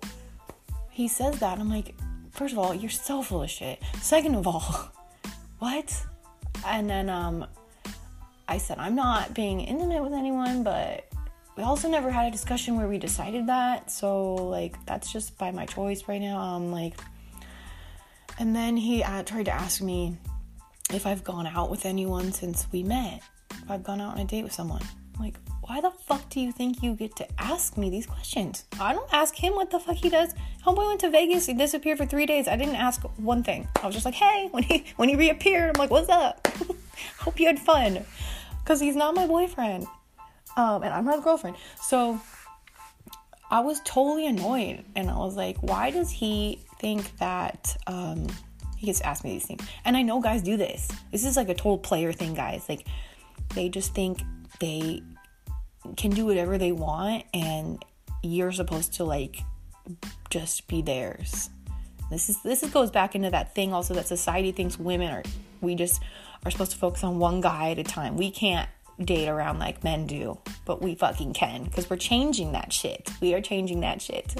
he 0.91 1.07
says 1.07 1.39
that 1.39 1.59
i'm 1.59 1.69
like 1.69 1.95
first 2.31 2.53
of 2.53 2.59
all 2.59 2.73
you're 2.73 2.89
so 2.89 3.21
full 3.21 3.43
of 3.43 3.49
shit. 3.49 3.81
Second 4.01 4.35
of 4.35 4.47
all 4.47 4.91
what? 5.59 6.05
And 6.65 6.89
then 6.89 7.09
um 7.09 7.45
i 8.47 8.57
said 8.57 8.77
i'm 8.77 8.95
not 8.95 9.33
being 9.33 9.59
intimate 9.59 10.03
with 10.03 10.13
anyone 10.13 10.63
but 10.63 11.07
we 11.57 11.63
also 11.63 11.89
never 11.89 12.11
had 12.11 12.27
a 12.27 12.31
discussion 12.31 12.75
where 12.75 12.87
we 12.87 12.97
decided 12.97 13.47
that. 13.47 13.89
So 13.89 14.35
like 14.35 14.75
that's 14.85 15.11
just 15.11 15.37
by 15.37 15.51
my 15.51 15.65
choice 15.65 16.07
right 16.07 16.21
now. 16.21 16.39
Um 16.39 16.71
like 16.71 16.95
and 18.37 18.55
then 18.55 18.75
he 18.75 19.03
uh, 19.03 19.23
tried 19.23 19.45
to 19.45 19.53
ask 19.53 19.81
me 19.81 20.17
if 20.93 21.05
I've 21.05 21.23
gone 21.23 21.47
out 21.47 21.69
with 21.69 21.85
anyone 21.85 22.31
since 22.31 22.67
we 22.71 22.83
met, 22.83 23.21
if 23.51 23.69
I've 23.69 23.83
gone 23.83 24.01
out 24.01 24.13
on 24.13 24.19
a 24.19 24.25
date 24.25 24.43
with 24.43 24.53
someone. 24.53 24.81
like, 25.19 25.37
why 25.61 25.81
the 25.81 25.89
fuck 25.89 26.29
do 26.29 26.39
you 26.39 26.51
think 26.51 26.83
you 26.83 26.93
get 26.93 27.15
to 27.15 27.27
ask 27.41 27.75
me 27.75 27.89
these 27.89 28.05
questions? 28.05 28.65
I 28.79 28.93
don't 28.93 29.11
ask 29.11 29.33
him 29.33 29.53
what 29.53 29.71
the 29.71 29.79
fuck 29.79 29.95
he 29.95 30.09
does. 30.09 30.33
Homeboy 30.63 30.87
went 30.87 30.99
to 30.99 31.09
Vegas, 31.09 31.47
he 31.47 31.53
disappeared 31.53 31.97
for 31.97 32.05
three 32.05 32.27
days. 32.27 32.47
I 32.47 32.55
didn't 32.55 32.75
ask 32.75 33.01
one 33.17 33.43
thing. 33.43 33.67
I 33.81 33.87
was 33.87 33.95
just 33.95 34.05
like, 34.05 34.13
hey, 34.13 34.47
when 34.51 34.63
he 34.63 34.85
when 34.97 35.09
he 35.09 35.15
reappeared, 35.15 35.75
I'm 35.75 35.79
like, 35.79 35.89
what's 35.89 36.09
up? 36.09 36.47
Hope 37.19 37.39
you 37.39 37.47
had 37.47 37.59
fun. 37.59 38.05
Cause 38.63 38.79
he's 38.79 38.95
not 38.95 39.15
my 39.15 39.27
boyfriend. 39.27 39.85
Um, 40.57 40.83
and 40.83 40.93
I'm 40.93 41.05
not 41.05 41.19
a 41.19 41.21
girlfriend. 41.21 41.57
So 41.81 42.19
I 43.51 43.59
was 43.59 43.79
totally 43.85 44.27
annoyed 44.27 44.83
and 44.95 45.09
I 45.09 45.17
was 45.17 45.35
like, 45.35 45.57
why 45.61 45.91
does 45.91 46.11
he 46.11 46.61
think 46.79 47.17
that 47.17 47.75
um 47.87 48.27
he 48.85 48.91
gets 48.91 49.01
asked 49.01 49.23
me 49.23 49.33
these 49.33 49.47
things. 49.47 49.67
And 49.83 49.97
I 49.97 50.03
know 50.03 50.21
guys 50.21 50.43
do 50.43 50.57
this. 50.57 50.87
This 51.11 51.25
is 51.25 51.35
like 51.35 51.49
a 51.49 51.55
total 51.55 51.79
player 51.79 52.13
thing, 52.13 52.35
guys. 52.35 52.65
Like 52.69 52.85
they 53.55 53.67
just 53.67 53.95
think 53.95 54.21
they 54.59 55.01
can 55.97 56.11
do 56.11 56.25
whatever 56.25 56.57
they 56.57 56.71
want 56.71 57.23
and 57.33 57.83
you're 58.21 58.51
supposed 58.51 58.93
to 58.93 59.03
like 59.03 59.37
just 60.29 60.67
be 60.67 60.81
theirs. 60.81 61.49
This 62.11 62.29
is 62.29 62.41
this 62.43 62.61
is, 62.61 62.69
goes 62.69 62.91
back 62.91 63.15
into 63.15 63.31
that 63.31 63.55
thing 63.55 63.73
also 63.73 63.95
that 63.95 64.07
society 64.07 64.51
thinks 64.51 64.77
women 64.77 65.11
are 65.11 65.23
we 65.61 65.73
just 65.73 66.01
are 66.43 66.51
supposed 66.51 66.71
to 66.71 66.77
focus 66.77 67.03
on 67.03 67.17
one 67.17 67.41
guy 67.41 67.71
at 67.71 67.79
a 67.79 67.83
time. 67.83 68.17
We 68.17 68.29
can't 68.29 68.69
date 69.03 69.27
around 69.27 69.57
like 69.57 69.83
men 69.83 70.05
do, 70.05 70.37
but 70.65 70.81
we 70.81 70.93
fucking 70.93 71.33
can 71.33 71.63
because 71.63 71.89
we're 71.89 71.97
changing 71.97 72.51
that 72.51 72.71
shit. 72.71 73.09
We 73.19 73.33
are 73.33 73.41
changing 73.41 73.79
that 73.81 74.01
shit. 74.01 74.35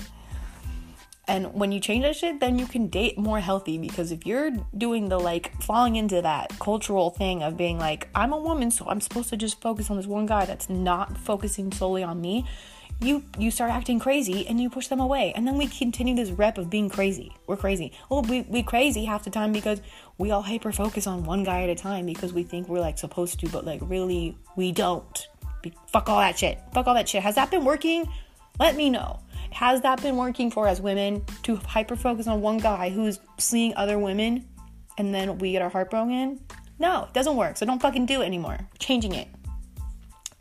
And 1.28 1.54
when 1.54 1.72
you 1.72 1.80
change 1.80 2.04
that 2.04 2.16
shit, 2.16 2.40
then 2.40 2.60
you 2.60 2.68
can 2.68 2.88
date 2.88 3.18
more 3.18 3.40
healthy 3.40 3.78
because 3.78 4.12
if 4.12 4.26
you're 4.26 4.52
doing 4.78 5.10
the 5.10 5.20
like 5.20 5.60
falling 5.62 5.96
into 5.96 6.22
that 6.22 6.58
cultural 6.60 7.10
thing 7.10 7.42
of 7.42 7.58
being 7.58 7.80
like, 7.80 8.10
I'm 8.14 8.32
a 8.32 8.38
woman, 8.38 8.70
so 8.70 8.86
I'm 8.88 9.02
supposed 9.02 9.30
to 9.30 9.38
just 9.38 9.60
focus 9.60 9.90
on 9.90 9.98
this 9.98 10.06
one 10.06 10.28
guy 10.28 10.46
that's 10.46 10.70
not 10.70 11.18
focusing 11.18 11.72
solely 11.72 12.04
on 12.04 12.22
me, 12.22 12.46
you 13.02 13.24
you 13.38 13.52
start 13.52 13.72
acting 13.72 14.00
crazy 14.00 14.48
and 14.48 14.62
you 14.62 14.70
push 14.70 14.88
them 14.88 15.00
away. 15.00 15.34
And 15.36 15.48
then 15.48 15.58
we 15.58 15.68
continue 15.68 16.16
this 16.16 16.30
rep 16.30 16.58
of 16.58 16.70
being 16.70 16.90
crazy. 16.90 17.34
We're 17.48 17.58
crazy. 17.58 17.92
Well, 18.10 18.22
we 18.22 18.42
we 18.42 18.64
crazy 18.64 19.06
half 19.06 19.24
the 19.24 19.32
time 19.32 19.52
because 19.52 19.82
we 20.18 20.32
all 20.32 20.44
hyper 20.44 20.72
focus 20.72 21.08
on 21.08 21.24
one 21.24 21.44
guy 21.44 21.64
at 21.64 21.70
a 21.70 21.76
time 21.76 22.06
because 22.06 22.34
we 22.34 22.44
think 22.44 22.70
we're 22.70 22.80
like 22.80 22.98
supposed 22.98 23.40
to, 23.40 23.50
but 23.50 23.66
like 23.66 23.82
really 23.84 24.38
we 24.56 24.72
don't. 24.72 25.28
Fuck 25.88 26.10
all 26.10 26.20
that 26.20 26.38
shit. 26.38 26.60
Fuck 26.74 26.86
all 26.86 26.94
that 26.94 27.10
shit. 27.10 27.24
Has 27.24 27.36
that 27.36 27.50
been 27.50 27.66
working? 27.66 28.08
Let 28.60 28.76
me 28.76 28.90
know 28.90 29.20
has 29.56 29.80
that 29.82 30.02
been 30.02 30.18
working 30.18 30.52
for 30.52 30.68
us 30.68 30.82
women 30.82 31.24
to 31.44 31.56
hyper 31.56 31.96
focus 31.96 32.28
on 32.28 32.42
one 32.42 32.58
guy 32.58 32.90
who's 32.90 33.20
seeing 33.38 33.74
other 33.76 33.98
women 33.98 34.46
and 34.98 35.16
then 35.16 35.38
we 35.38 35.54
get 35.54 35.62
our 35.62 35.70
heart 35.70 35.90
broken? 35.90 36.42
No, 36.78 37.06
it 37.06 37.14
doesn't 37.14 37.38
work. 37.38 37.56
So 37.56 37.66
don't 37.66 37.82
fucking 37.82 38.06
do 38.06 38.22
it 38.22 38.26
anymore. 38.26 38.60
Changing 38.80 39.14
it. 39.16 39.30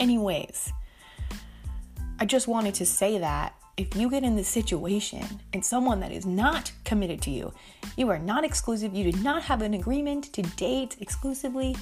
Anyways, 0.01 0.73
I 2.19 2.27
just 2.27 2.49
wanted 2.49 2.75
to 2.75 2.87
say 2.87 3.19
that 3.19 3.55
if 3.77 3.95
you 3.95 4.11
get 4.11 4.25
in 4.25 4.35
this 4.35 4.49
situation 4.49 5.25
and 5.53 5.65
someone 5.65 6.01
that 6.01 6.11
is 6.11 6.27
not 6.27 6.73
committed 6.85 7.23
to 7.23 7.31
you, 7.31 7.55
you 7.97 8.11
are 8.11 8.19
not 8.19 8.43
exclusive, 8.43 8.95
you 8.95 9.05
did 9.05 9.23
not 9.23 9.45
have 9.45 9.63
an 9.63 9.75
agreement 9.75 10.33
to 10.33 10.43
date 10.43 10.97
exclusively, 10.99 11.77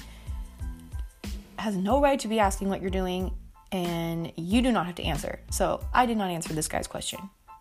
has 1.57 1.75
no 1.75 1.99
right 1.99 2.19
to 2.19 2.27
be 2.27 2.39
asking 2.39 2.69
what 2.69 2.79
you're 2.79 2.91
doing, 2.91 3.31
and 3.73 4.31
you 4.37 4.61
do 4.61 4.71
not 4.71 4.85
have 4.85 4.95
to 4.95 5.03
answer. 5.03 5.39
So 5.49 5.83
I 5.93 6.05
did 6.05 6.15
not 6.15 6.29
answer 6.29 6.53
this 6.53 6.67
guy's 6.67 6.87
question. 6.87 7.19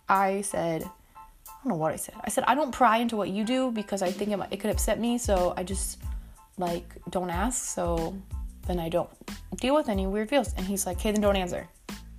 I 0.09 0.42
said, 0.42 0.83
I 0.85 1.52
don't 1.64 1.71
know 1.71 1.76
what 1.76 1.92
I 1.92 1.97
said. 1.97 2.14
I 2.23 2.28
said, 2.28 2.45
I 2.47 2.54
don't 2.54 2.71
pry 2.71 2.99
into 2.99 3.16
what 3.16 3.31
you 3.31 3.45
do 3.45 3.73
because 3.73 4.02
I 4.02 4.11
think 4.11 4.31
it, 4.31 4.37
might, 4.37 4.52
it 4.52 4.61
could 4.61 4.71
upset 4.71 5.00
me. 5.00 5.16
So 5.16 5.54
I 5.57 5.64
just 5.64 5.99
like 6.59 6.85
don't 7.11 7.31
ask. 7.31 7.64
So 7.64 8.14
then 8.66 8.78
I 8.78 8.90
don't 8.90 9.09
deal 9.57 9.75
with 9.75 9.88
any 9.88 10.07
weird 10.07 10.28
feels. 10.28 10.52
And 10.54 10.66
he's 10.66 10.85
like, 10.85 11.00
hey, 11.00 11.12
then 11.12 11.23
don't 11.23 11.37
answer. 11.37 11.66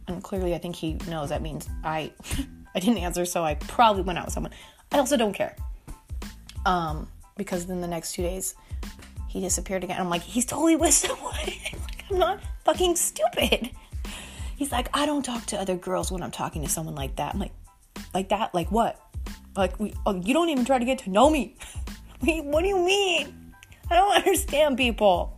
And 0.07 0.21
clearly, 0.23 0.55
I 0.55 0.57
think 0.57 0.75
he 0.75 0.93
knows 1.07 1.29
that 1.29 1.41
means 1.41 1.69
I 1.83 2.11
I 2.75 2.79
didn't 2.79 2.97
answer. 2.97 3.25
So 3.25 3.43
I 3.43 3.55
probably 3.55 4.01
went 4.01 4.17
out 4.17 4.25
with 4.25 4.33
someone. 4.33 4.53
I 4.91 4.97
also 4.97 5.17
don't 5.17 5.33
care. 5.33 5.55
Um, 6.65 7.07
because 7.37 7.67
then 7.67 7.79
the 7.79 7.87
next 7.87 8.13
two 8.13 8.23
days 8.23 8.55
he 9.27 9.39
disappeared 9.39 9.83
again. 9.83 9.99
I'm 9.99 10.09
like, 10.09 10.23
he's 10.23 10.45
totally 10.45 10.75
with 10.75 10.93
someone. 11.05 11.33
like, 11.45 12.05
I'm 12.09 12.17
not 12.17 12.39
fucking 12.65 12.95
stupid. 12.95 13.69
He's 14.63 14.71
like, 14.71 14.87
I 14.93 15.05
don't 15.05 15.23
talk 15.23 15.45
to 15.47 15.59
other 15.59 15.75
girls 15.75 16.09
when 16.09 16.23
I'm 16.23 16.31
talking 16.31 16.61
to 16.63 16.69
someone 16.69 16.95
like 16.95 17.17
that. 17.17 17.33
I'm 17.33 17.39
like, 17.41 17.51
like 18.13 18.29
that? 18.29 18.53
Like 18.53 18.71
what? 18.71 18.97
Like 19.57 19.77
we, 19.77 19.93
oh, 20.05 20.15
you 20.15 20.33
don't 20.33 20.47
even 20.47 20.63
try 20.63 20.79
to 20.79 20.85
get 20.85 20.99
to 20.99 21.09
know 21.09 21.29
me. 21.29 21.57
what 22.21 22.61
do 22.61 22.69
you 22.69 22.77
mean? 22.77 23.53
I 23.91 23.95
don't 23.95 24.15
understand 24.15 24.77
people. 24.77 25.37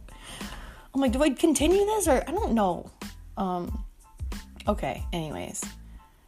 I'm 0.94 1.02
like, 1.02 1.12
do 1.12 1.24
I 1.24 1.32
continue 1.32 1.84
this 1.86 2.08
or 2.08 2.24
I 2.28 2.32
don't 2.32 2.54
know. 2.54 2.92
Um, 3.36 3.84
Okay, 4.68 5.04
anyways. 5.12 5.64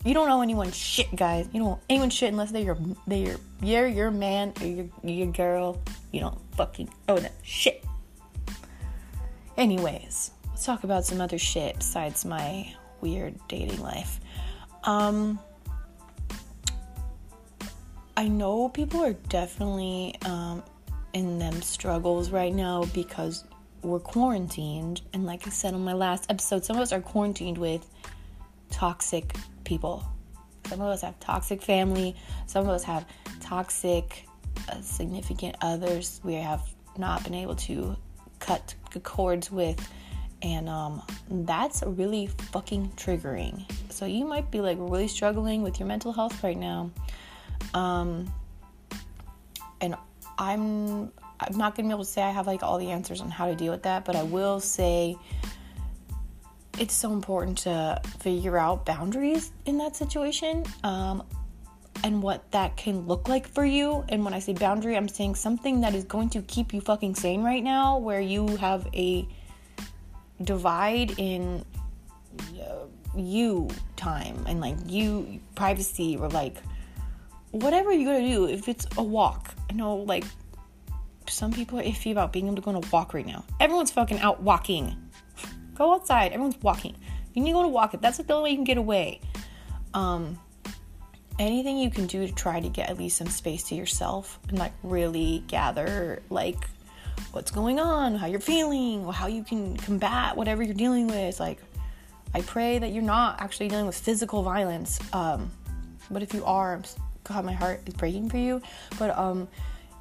You 0.03 0.15
don't 0.15 0.27
know 0.27 0.41
anyone 0.41 0.71
shit, 0.71 1.15
guys. 1.15 1.47
You 1.53 1.59
don't 1.59 1.69
know 1.69 1.79
anyone 1.87 2.09
shit 2.09 2.31
unless 2.31 2.51
they're 2.51 2.63
your 2.63 2.79
they're 3.05 3.19
your 3.19 3.37
you're 3.61 3.87
your 3.87 4.11
man 4.11 4.53
or 4.59 4.65
your 4.65 4.87
your 5.03 5.31
girl. 5.31 5.79
You 6.11 6.21
don't 6.21 6.39
fucking 6.55 6.89
owe 7.09 7.19
them 7.19 7.31
shit. 7.43 7.85
Anyways, 9.55 10.31
let's 10.47 10.65
talk 10.65 10.83
about 10.83 11.05
some 11.05 11.21
other 11.21 11.37
shit 11.37 11.77
besides 11.77 12.25
my 12.25 12.73
weird 13.01 13.35
dating 13.47 13.81
life. 13.81 14.19
Um 14.83 15.39
I 18.15 18.27
know 18.27 18.69
people 18.69 19.03
are 19.03 19.13
definitely 19.13 20.15
um 20.25 20.63
in 21.13 21.39
them 21.39 21.61
struggles 21.61 22.29
right 22.29 22.53
now 22.53 22.85
because 22.93 23.43
we're 23.81 23.99
quarantined 23.99 25.01
and 25.13 25.25
like 25.25 25.47
I 25.47 25.49
said 25.49 25.73
on 25.73 25.83
my 25.83 25.93
last 25.93 26.29
episode, 26.29 26.65
some 26.65 26.75
of 26.75 26.81
us 26.81 26.91
are 26.91 27.01
quarantined 27.01 27.57
with 27.57 27.87
toxic 28.69 29.35
people. 29.63 30.03
Some 30.67 30.81
of 30.81 30.87
us 30.87 31.01
have 31.01 31.19
toxic 31.19 31.61
family. 31.61 32.15
Some 32.45 32.63
of 32.63 32.69
us 32.69 32.83
have 32.83 33.05
toxic 33.39 34.27
uh, 34.69 34.81
significant 34.81 35.55
others. 35.61 36.19
We 36.23 36.33
have 36.33 36.61
not 36.97 37.23
been 37.23 37.33
able 37.33 37.55
to 37.55 37.95
cut 38.39 38.75
the 38.91 38.99
cords 38.99 39.51
with, 39.51 39.79
and 40.41 40.69
um, 40.69 41.01
that's 41.29 41.83
really 41.85 42.27
fucking 42.27 42.91
triggering. 42.95 43.69
So 43.91 44.05
you 44.05 44.25
might 44.25 44.51
be 44.51 44.61
like 44.61 44.77
really 44.79 45.07
struggling 45.07 45.63
with 45.63 45.79
your 45.79 45.87
mental 45.87 46.13
health 46.13 46.43
right 46.43 46.57
now, 46.57 46.91
um, 47.73 48.31
and 49.81 49.95
I'm 50.37 51.11
I'm 51.39 51.57
not 51.57 51.75
gonna 51.75 51.87
be 51.87 51.93
able 51.93 52.05
to 52.05 52.09
say 52.09 52.21
I 52.21 52.31
have 52.31 52.47
like 52.47 52.63
all 52.63 52.77
the 52.77 52.91
answers 52.91 53.21
on 53.21 53.29
how 53.29 53.47
to 53.47 53.55
deal 53.55 53.71
with 53.71 53.83
that, 53.83 54.05
but 54.05 54.15
I 54.15 54.23
will 54.23 54.59
say 54.59 55.15
it's 56.79 56.93
so 56.93 57.11
important 57.11 57.57
to 57.59 57.99
figure 58.19 58.57
out 58.57 58.85
boundaries 58.85 59.51
in 59.65 59.79
that 59.79 59.95
situation 59.95 60.63
um, 60.83 61.23
and 62.03 62.21
what 62.21 62.51
that 62.51 62.77
can 62.77 63.07
look 63.07 63.27
like 63.27 63.47
for 63.47 63.65
you. 63.65 64.05
And 64.09 64.23
when 64.23 64.33
I 64.33 64.39
say 64.39 64.53
boundary, 64.53 64.95
I'm 64.95 65.07
saying 65.07 65.35
something 65.35 65.81
that 65.81 65.95
is 65.95 66.03
going 66.03 66.29
to 66.31 66.41
keep 66.43 66.73
you 66.73 66.81
fucking 66.81 67.15
sane 67.15 67.43
right 67.43 67.63
now, 67.63 67.97
where 67.97 68.21
you 68.21 68.47
have 68.57 68.87
a 68.93 69.27
divide 70.43 71.15
in 71.17 71.65
uh, 72.61 72.85
you 73.15 73.69
time 73.95 74.45
and 74.47 74.61
like 74.61 74.75
you 74.85 75.39
privacy 75.55 76.17
or 76.17 76.29
like 76.29 76.57
whatever 77.51 77.91
you 77.91 78.05
gotta 78.05 78.27
do. 78.27 78.47
If 78.47 78.67
it's 78.67 78.85
a 78.97 79.03
walk, 79.03 79.53
I 79.69 79.73
know 79.73 79.97
like 79.97 80.25
some 81.27 81.51
people 81.51 81.79
are 81.79 81.83
iffy 81.83 82.11
about 82.11 82.31
being 82.31 82.45
able 82.45 82.55
to 82.55 82.61
go 82.61 82.71
on 82.71 82.75
a 82.75 82.87
walk 82.91 83.13
right 83.13 83.25
now. 83.25 83.43
Everyone's 83.59 83.91
fucking 83.91 84.19
out 84.19 84.41
walking 84.41 84.95
Go 85.77 85.93
outside. 85.93 86.31
Everyone's 86.31 86.59
walking. 86.61 86.95
You 87.33 87.43
need 87.43 87.51
to 87.51 87.57
go 87.57 87.61
to 87.61 87.67
walk 87.67 87.93
it. 87.93 88.01
That's 88.01 88.17
the 88.17 88.33
only 88.33 88.49
way 88.49 88.51
you 88.51 88.57
can 88.57 88.63
get 88.63 88.77
away. 88.77 89.21
Um, 89.93 90.39
anything 91.37 91.77
you 91.77 91.91
can 91.91 92.07
do 92.07 92.25
to 92.25 92.33
try 92.33 92.59
to 92.59 92.67
get 92.67 92.89
at 92.89 92.97
least 92.97 93.17
some 93.17 93.27
space 93.27 93.63
to 93.65 93.75
yourself 93.75 94.39
and 94.49 94.57
like 94.57 94.73
really 94.81 95.43
gather 95.47 96.23
like 96.31 96.67
what's 97.31 97.51
going 97.51 97.79
on, 97.79 98.15
how 98.15 98.27
you're 98.27 98.39
feeling, 98.39 99.07
how 99.11 99.27
you 99.27 99.43
can 99.43 99.77
combat 99.77 100.35
whatever 100.35 100.63
you're 100.63 100.73
dealing 100.73 101.07
with. 101.07 101.39
Like, 101.39 101.59
I 102.33 102.41
pray 102.41 102.79
that 102.79 102.91
you're 102.91 103.03
not 103.03 103.41
actually 103.41 103.67
dealing 103.67 103.85
with 103.85 103.97
physical 103.97 104.43
violence. 104.43 104.99
Um, 105.13 105.51
but 106.09 106.23
if 106.23 106.33
you 106.33 106.43
are, 106.45 106.81
God, 107.23 107.45
my 107.45 107.53
heart 107.53 107.81
is 107.85 107.93
breaking 107.93 108.29
for 108.29 108.37
you. 108.37 108.61
But 108.97 109.17
um, 109.17 109.47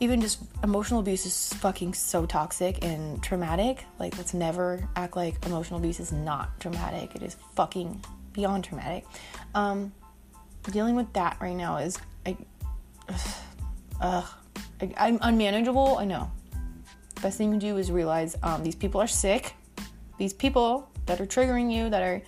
even 0.01 0.21
just 0.21 0.41
emotional 0.63 1.01
abuse 1.01 1.27
is 1.27 1.53
fucking 1.55 1.95
so 1.95 2.27
toxic 2.27 2.85
and 2.85 3.23
traumatic. 3.23 3.85
Like, 3.99 4.17
let's 4.17 4.35
never 4.35 4.89
act 4.97 5.17
like 5.17 5.45
emotional 5.47 5.79
abuse 5.79 6.01
is 6.01 6.13
not 6.13 6.59
traumatic. 6.61 7.15
It 7.17 7.23
is 7.23 7.37
fucking 7.55 8.05
beyond 8.33 8.65
traumatic. 8.65 9.05
Um, 9.55 9.93
dealing 10.71 10.95
with 10.95 11.13
that 11.15 11.39
right 11.41 11.57
now 11.57 11.79
is, 11.79 11.99
I, 12.25 12.37
ugh, 14.01 14.27
I, 14.81 14.93
I'm 14.97 15.19
unmanageable. 15.23 15.99
I 15.99 16.05
know. 16.05 16.31
Best 17.23 17.39
thing 17.39 17.53
you 17.53 17.59
do 17.59 17.77
is 17.77 17.91
realize 17.91 18.37
um, 18.43 18.63
these 18.63 18.75
people 18.75 19.01
are 19.01 19.07
sick. 19.07 19.55
These 20.19 20.33
people 20.33 20.89
that 21.07 21.21
are 21.21 21.27
triggering 21.27 21.73
you, 21.73 21.91
that 21.91 22.03
are 22.03 22.23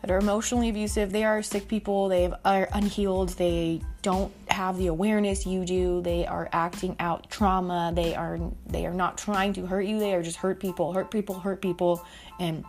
that 0.00 0.10
are 0.12 0.18
emotionally 0.18 0.68
abusive, 0.68 1.10
they 1.10 1.24
are 1.24 1.42
sick 1.42 1.66
people. 1.66 2.08
They 2.08 2.32
are 2.44 2.68
unhealed. 2.72 3.30
They 3.30 3.80
don't 4.02 4.32
have 4.48 4.78
the 4.78 4.86
awareness 4.86 5.44
you 5.44 5.64
do. 5.64 6.00
They 6.02 6.24
are 6.24 6.48
acting 6.52 6.94
out 7.00 7.30
trauma. 7.30 7.92
They 7.94 8.14
are 8.14 8.38
they 8.66 8.86
are 8.86 8.94
not 8.94 9.18
trying 9.18 9.52
to 9.54 9.66
hurt 9.66 9.82
you. 9.82 9.98
They 9.98 10.14
are 10.14 10.22
just 10.22 10.36
hurt 10.36 10.60
people, 10.60 10.92
hurt 10.92 11.10
people, 11.10 11.38
hurt 11.38 11.60
people, 11.60 12.04
and 12.38 12.64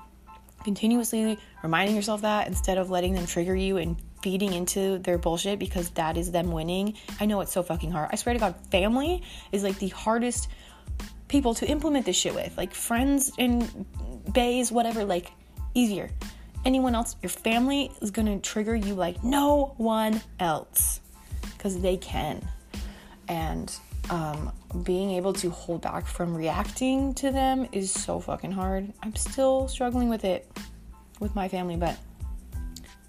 continuously 0.64 1.38
reminding 1.64 1.96
yourself 1.96 2.22
that 2.22 2.48
instead 2.48 2.78
of 2.78 2.90
letting 2.90 3.14
them 3.14 3.26
trigger 3.26 3.56
you 3.56 3.78
and 3.78 3.96
feeding 4.22 4.54
into 4.54 5.00
their 5.00 5.18
bullshit 5.18 5.60
because 5.60 5.90
that 5.92 6.18
is 6.18 6.32
them 6.32 6.52
winning. 6.52 6.96
I 7.20 7.26
know 7.26 7.40
it's 7.42 7.54
so 7.54 7.64
fucking 7.64 7.92
hard. 7.92 8.10
I 8.12 8.16
swear 8.16 8.34
to 8.34 8.40
God, 8.40 8.56
family 8.70 9.24
is 9.52 9.64
like 9.64 9.80
the 9.80 9.88
hardest 9.90 10.50
people 11.30 11.54
to 11.54 11.68
implement 11.68 12.06
this 12.06 12.18
shit 12.18 12.36
with. 12.36 12.58
Like 12.58 12.74
friends 12.74 13.32
and 13.40 13.86
baes, 14.34 14.72
whatever, 14.72 15.06
like 15.06 15.32
easier 15.74 16.10
anyone 16.66 16.96
else, 16.96 17.16
your 17.22 17.30
family 17.30 17.92
is 18.02 18.12
to 18.12 18.40
trigger 18.40 18.76
you 18.76 18.94
like 18.94 19.24
no 19.24 19.74
one 19.78 20.22
else 20.40 21.02
because 21.58 21.80
they 21.82 21.98
can. 21.98 22.46
And 23.28 23.74
um, 24.10 24.52
being 24.84 25.12
able 25.12 25.34
to 25.34 25.50
hold 25.50 25.82
back 25.82 26.06
from 26.06 26.36
reacting 26.36 27.14
to 27.16 27.32
them 27.32 27.68
is 27.72 27.92
so 27.92 28.20
fucking 28.20 28.52
hard. 28.52 28.92
I'm 29.04 29.16
still 29.16 29.68
struggling 29.68 30.10
with 30.10 30.26
it 30.26 30.50
with 31.20 31.36
my 31.36 31.48
family, 31.48 31.78
but 31.78 31.98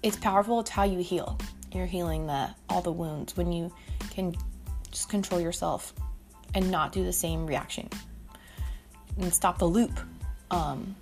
it's 0.03 0.17
powerful. 0.17 0.59
It's 0.59 0.69
how 0.69 0.83
you 0.83 0.99
heal. 0.99 1.37
You're 1.71 1.85
healing 1.85 2.27
the 2.27 2.49
all 2.69 2.81
the 2.81 2.91
wounds 2.91 3.37
when 3.37 3.51
you 3.51 3.73
can 4.09 4.35
just 4.91 5.09
control 5.09 5.39
yourself 5.39 5.93
and 6.53 6.69
not 6.69 6.91
do 6.91 7.03
the 7.03 7.13
same 7.13 7.45
reaction 7.45 7.89
and 9.23 9.33
stop 9.33 9.57
the 9.57 9.65
loop. 9.65 9.99
Um, 10.49 10.95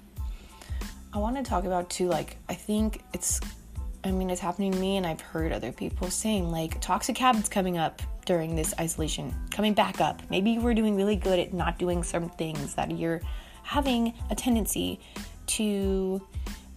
I 1.13 1.17
want 1.17 1.37
to 1.37 1.43
talk 1.43 1.65
about 1.65 1.89
too, 1.89 2.07
like, 2.07 2.37
I 2.47 2.53
think 2.53 3.01
it's, 3.13 3.41
I 4.03 4.11
mean, 4.11 4.29
it's 4.29 4.41
happening 4.41 4.71
to 4.71 4.79
me, 4.79 4.97
and 4.97 5.05
I've 5.05 5.21
heard 5.21 5.51
other 5.51 5.71
people 5.71 6.09
saying, 6.09 6.51
like, 6.51 6.79
toxic 6.81 7.17
habits 7.17 7.49
coming 7.49 7.77
up 7.77 8.01
during 8.25 8.55
this 8.55 8.73
isolation, 8.79 9.33
coming 9.49 9.73
back 9.73 10.01
up. 10.01 10.21
Maybe 10.29 10.51
you 10.51 10.61
were 10.61 10.75
doing 10.75 10.95
really 10.95 11.15
good 11.15 11.39
at 11.39 11.53
not 11.53 11.79
doing 11.79 12.03
some 12.03 12.29
things 12.29 12.75
that 12.75 12.95
you're 12.95 13.21
having 13.63 14.13
a 14.29 14.35
tendency 14.35 14.99
to 15.47 16.21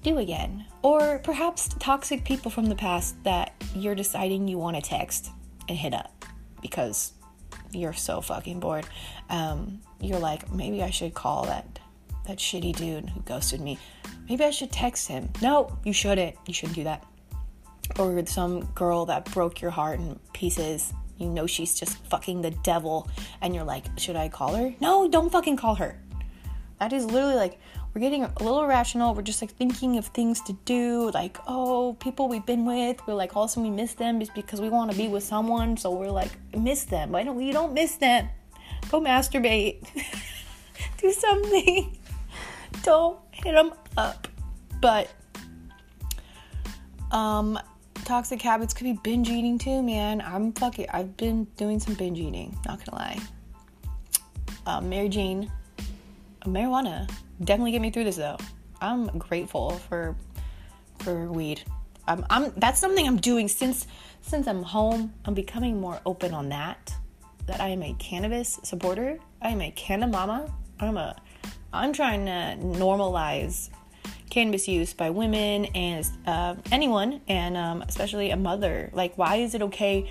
do 0.02 0.18
again. 0.18 0.64
Or 0.80 1.18
perhaps 1.18 1.68
toxic 1.78 2.24
people 2.24 2.50
from 2.50 2.66
the 2.66 2.74
past 2.74 3.22
that 3.24 3.52
you're 3.74 3.94
deciding 3.94 4.48
you 4.48 4.58
want 4.58 4.76
to 4.76 4.82
text 4.82 5.30
and 5.68 5.76
hit 5.76 5.94
up 5.94 6.24
because 6.60 7.12
you're 7.72 7.92
so 7.92 8.20
fucking 8.20 8.60
bored. 8.60 8.86
Um, 9.28 9.80
you're 10.00 10.18
like, 10.18 10.52
maybe 10.52 10.82
I 10.82 10.90
should 10.90 11.14
call 11.14 11.46
that 11.46 11.78
that 12.26 12.38
shitty 12.38 12.76
dude 12.76 13.10
who 13.10 13.20
ghosted 13.22 13.60
me. 13.60 13.78
Maybe 14.28 14.44
I 14.44 14.50
should 14.50 14.70
text 14.70 15.08
him. 15.08 15.28
No, 15.40 15.76
you 15.84 15.92
shouldn't. 15.92 16.36
You 16.46 16.54
shouldn't 16.54 16.76
do 16.76 16.84
that. 16.84 17.04
Or 17.98 18.24
some 18.26 18.64
girl 18.66 19.06
that 19.06 19.24
broke 19.32 19.60
your 19.60 19.72
heart 19.72 19.98
in 19.98 20.18
pieces. 20.32 20.92
You 21.18 21.28
know 21.28 21.46
she's 21.46 21.78
just 21.78 21.98
fucking 22.06 22.42
the 22.42 22.50
devil, 22.50 23.08
and 23.40 23.54
you're 23.54 23.64
like, 23.64 23.84
should 23.98 24.16
I 24.16 24.28
call 24.28 24.54
her? 24.54 24.74
No, 24.80 25.08
don't 25.08 25.30
fucking 25.30 25.56
call 25.56 25.74
her. 25.76 26.00
That 26.80 26.92
is 26.92 27.04
literally 27.04 27.36
like 27.36 27.60
we're 27.94 28.00
getting 28.00 28.24
a 28.24 28.32
little 28.40 28.62
irrational. 28.64 29.14
We're 29.14 29.22
just 29.22 29.42
like 29.42 29.50
thinking 29.52 29.98
of 29.98 30.06
things 30.06 30.40
to 30.42 30.54
do, 30.64 31.10
like, 31.12 31.38
oh, 31.46 31.96
people 32.00 32.28
we've 32.28 32.46
been 32.46 32.64
with, 32.64 33.06
we're 33.06 33.14
like, 33.14 33.36
all 33.36 33.44
of 33.44 33.50
a 33.50 33.52
sudden 33.52 33.70
we 33.70 33.76
miss 33.76 33.94
them 33.94 34.18
just 34.20 34.34
because 34.34 34.60
we 34.60 34.68
want 34.68 34.90
to 34.90 34.96
be 34.96 35.08
with 35.08 35.24
someone, 35.24 35.76
so 35.76 35.90
we're 35.90 36.10
like, 36.10 36.30
miss 36.56 36.84
them. 36.84 37.12
Why 37.12 37.22
don't 37.22 37.36
we 37.36 37.52
don't 37.52 37.74
miss 37.74 37.96
them? 37.96 38.28
Go 38.90 39.00
masturbate. 39.00 39.86
do 40.98 41.12
something 41.12 41.98
don't 42.82 43.18
hit 43.30 43.54
them 43.54 43.72
up. 43.96 44.28
But 44.80 45.12
um 47.10 47.58
toxic 48.04 48.40
habits 48.40 48.72
could 48.74 48.84
be 48.84 48.94
binge 48.94 49.28
eating 49.28 49.58
too, 49.58 49.82
man. 49.82 50.20
I'm 50.20 50.52
fucking 50.52 50.86
I've 50.92 51.16
been 51.16 51.44
doing 51.56 51.78
some 51.78 51.94
binge 51.94 52.18
eating, 52.18 52.56
not 52.66 52.84
gonna 52.84 52.98
lie. 52.98 53.18
Um, 54.64 54.88
Mary 54.88 55.08
Jane, 55.08 55.50
marijuana 56.44 57.10
definitely 57.44 57.72
get 57.72 57.82
me 57.82 57.90
through 57.90 58.04
this 58.04 58.16
though. 58.16 58.38
I'm 58.80 59.06
grateful 59.18 59.70
for 59.88 60.16
for 61.00 61.30
weed. 61.30 61.62
I'm, 62.06 62.26
I'm 62.30 62.52
that's 62.56 62.80
something 62.80 63.06
I'm 63.06 63.18
doing 63.18 63.48
since 63.48 63.86
since 64.22 64.46
I'm 64.46 64.62
home. 64.62 65.12
I'm 65.24 65.34
becoming 65.34 65.80
more 65.80 66.00
open 66.06 66.34
on 66.34 66.48
that. 66.50 66.94
That 67.46 67.60
I 67.60 67.68
am 67.68 67.82
a 67.82 67.94
cannabis 67.94 68.60
supporter. 68.62 69.18
I 69.40 69.50
am 69.50 69.60
a 69.60 69.70
canna 69.72 70.06
mama. 70.06 70.52
I'm 70.80 70.96
a 70.96 71.16
I'm 71.72 71.92
trying 71.92 72.26
to 72.26 72.56
normalize 72.60 73.70
cannabis 74.30 74.66
use 74.66 74.94
by 74.94 75.10
women 75.10 75.66
and 75.66 76.06
uh, 76.26 76.54
anyone, 76.70 77.20
and 77.28 77.56
um, 77.56 77.82
especially 77.82 78.30
a 78.30 78.36
mother. 78.36 78.90
Like, 78.92 79.16
why 79.16 79.36
is 79.36 79.54
it 79.54 79.62
okay 79.62 80.10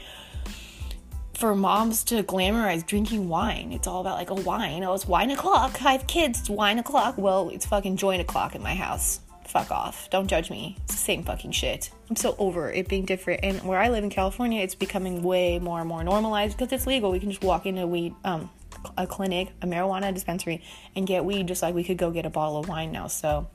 for 1.41 1.55
moms 1.55 2.03
to 2.03 2.21
glamorize 2.21 2.85
drinking 2.85 3.27
wine? 3.27 3.71
It's 3.73 3.87
all 3.87 3.99
about 3.99 4.15
like 4.15 4.29
a 4.29 4.35
wine. 4.35 4.83
Oh, 4.83 4.93
it's 4.93 5.07
wine 5.07 5.31
o'clock. 5.31 5.83
I 5.83 5.93
have 5.93 6.05
kids. 6.05 6.39
It's 6.39 6.51
wine 6.51 6.77
o'clock. 6.77 7.17
Well, 7.17 7.49
it's 7.49 7.65
fucking 7.65 7.97
joint 7.97 8.21
o'clock 8.21 8.53
in 8.53 8.61
my 8.61 8.75
house. 8.75 9.21
fuck 9.47 9.71
off. 9.71 10.07
Don't 10.11 10.27
judge 10.27 10.51
me. 10.51 10.77
It's 10.83 10.93
the 10.93 10.99
same 10.99 11.23
fucking 11.23 11.51
shit. 11.51 11.89
I'm 12.11 12.15
so 12.15 12.35
over 12.37 12.71
it 12.71 12.87
being 12.87 13.05
different. 13.05 13.39
And 13.41 13.59
where 13.63 13.79
I 13.79 13.89
live 13.89 14.03
in 14.03 14.11
California, 14.11 14.61
it's 14.61 14.75
becoming 14.75 15.23
way 15.23 15.57
more 15.57 15.79
and 15.79 15.89
more 15.89 16.03
normalized 16.03 16.55
because 16.55 16.71
it's 16.71 16.85
legal. 16.85 17.11
We 17.11 17.19
can 17.19 17.31
just 17.31 17.43
walk 17.43 17.65
into 17.65 17.81
a 17.81 17.87
weed 17.87 18.13
um 18.23 18.51
a 18.95 19.07
clinic, 19.07 19.51
a 19.63 19.65
marijuana 19.65 20.13
dispensary, 20.13 20.61
and 20.95 21.07
get 21.07 21.25
weed 21.25 21.47
just 21.47 21.63
like 21.63 21.73
we 21.73 21.83
could 21.83 21.97
go 21.97 22.11
get 22.11 22.27
a 22.27 22.29
bottle 22.29 22.59
of 22.59 22.67
wine 22.69 22.91
now. 22.91 23.07
So 23.07 23.47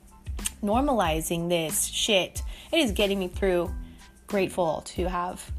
normalizing 0.60 1.48
this 1.48 1.84
shit, 1.84 2.42
it 2.72 2.80
is 2.80 2.90
getting 2.90 3.20
me 3.20 3.28
through. 3.28 3.72
Grateful 4.26 4.82
to 4.86 5.08
have 5.08 5.52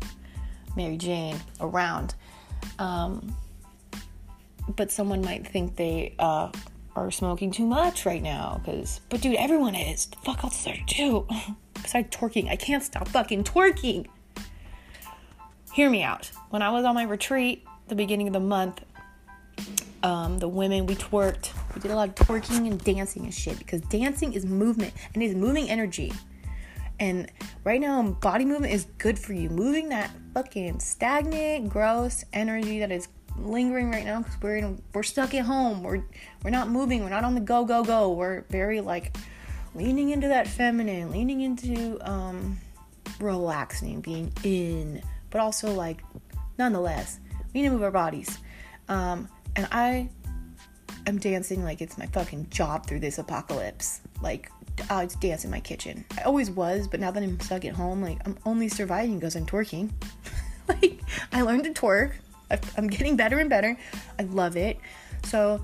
Mary 0.78 0.96
Jane 0.96 1.38
around. 1.60 2.16
Um, 2.80 3.36
but 4.76 4.92
someone 4.92 5.22
might 5.22 5.46
think 5.46 5.76
they 5.76 6.16
uh, 6.20 6.52
are 6.96 7.12
smoking 7.12 7.52
too 7.52 7.66
much 7.66 8.06
right 8.06 8.22
now. 8.22 8.62
Cause, 8.66 9.02
but 9.10 9.20
dude, 9.20 9.36
everyone 9.36 9.76
is. 9.76 10.06
The 10.06 10.18
fuck 10.18 10.44
else 10.44 10.60
is 10.60 10.66
there 10.66 10.78
to 10.88 10.96
do? 10.96 11.28
Besides 11.74 12.16
twerking, 12.16 12.50
I 12.50 12.56
can't 12.56 12.84
stop 12.84 13.08
fucking 13.10 13.44
twerking. 13.44 14.08
Hear 15.74 15.90
me 15.90 16.04
out. 16.04 16.32
When 16.50 16.62
I 16.62 16.72
was 16.72 16.86
on 16.86 16.96
my 16.96 17.04
retreat, 17.04 17.66
the 17.88 17.96
beginning 17.96 18.28
of 18.28 18.34
the 18.34 18.40
month, 18.40 18.82
um, 20.04 20.40
the 20.40 20.48
women 20.48 20.86
we 20.86 20.96
twerked. 20.96 21.52
We 21.74 21.82
did 21.82 21.92
a 21.92 21.96
lot 21.96 22.10
of 22.10 22.16
twerking 22.16 22.68
and 22.68 22.84
dancing 22.84 23.24
and 23.24 23.34
shit 23.34 23.58
because 23.58 23.82
dancing 23.82 24.34
is 24.34 24.46
movement 24.46 24.94
and 25.14 25.22
is 25.22 25.36
moving 25.36 25.70
energy. 25.70 26.14
And 27.00 27.32
right 27.64 27.80
now, 27.80 28.02
body 28.04 28.46
movement 28.46 28.74
is 28.74 28.88
good 28.98 29.20
for 29.20 29.34
you. 29.34 29.50
Moving 29.50 29.90
that 29.90 30.12
fucking 30.34 30.80
stagnant, 30.80 31.70
gross 31.70 32.26
energy 32.34 32.80
that 32.80 32.92
is 32.92 33.08
lingering 33.38 33.92
right 33.92 34.06
now 34.06 34.20
because 34.20 34.42
we're 34.42 34.58
in, 34.58 34.82
we're 34.94 35.04
stuck 35.04 35.34
at 35.34 35.46
home. 35.46 35.84
We're 35.84 36.04
we're 36.44 36.50
not 36.50 36.70
moving. 36.70 37.04
We're 37.04 37.10
not 37.10 37.24
on 37.24 37.36
the 37.36 37.42
go 37.42 37.66
go 37.66 37.84
go. 37.84 38.12
We're 38.12 38.42
very 38.50 38.82
like 38.82 39.16
leaning 39.76 40.10
into 40.10 40.28
that 40.28 40.48
feminine, 40.48 41.12
leaning 41.12 41.42
into 41.42 42.00
um, 42.02 42.58
relaxing, 43.20 44.02
being 44.02 44.32
in, 44.44 45.02
but 45.30 45.40
also 45.40 45.74
like 45.74 46.02
nonetheless, 46.58 47.20
we 47.54 47.62
need 47.62 47.68
to 47.68 47.74
move 47.74 47.84
our 47.84 47.92
bodies. 47.92 48.40
Um, 48.90 49.30
and 49.56 49.68
I 49.72 50.10
am 51.06 51.18
dancing 51.20 51.64
like 51.64 51.82
it's 51.82 51.98
my 51.98 52.08
fucking 52.08 52.50
job 52.50 52.88
through 52.88 53.00
this 53.00 53.18
apocalypse. 53.18 54.02
Like 54.22 54.52
I 54.90 55.04
was 55.04 55.16
dance 55.16 55.44
in 55.46 55.52
my 55.52 55.60
kitchen. 55.60 56.06
I 56.18 56.24
always 56.24 56.50
was, 56.50 56.88
but 56.88 57.00
now 57.00 57.12
that 57.12 57.22
I'm 57.22 57.40
stuck 57.40 57.66
at 57.66 57.74
home, 57.74 58.02
like 58.02 58.20
I'm 58.26 58.38
only 58.46 58.70
surviving 58.70 59.20
because 59.20 59.36
I'm 59.36 59.46
twerking. 59.46 59.92
like 60.68 61.02
I 61.32 61.42
learned 61.42 61.64
to 61.66 61.74
twerk. 61.74 62.14
I'm 62.78 62.88
getting 62.88 63.16
better 63.16 63.40
and 63.40 63.50
better. 63.50 63.78
I 64.20 64.24
love 64.24 64.56
it. 64.56 64.80
So 65.24 65.64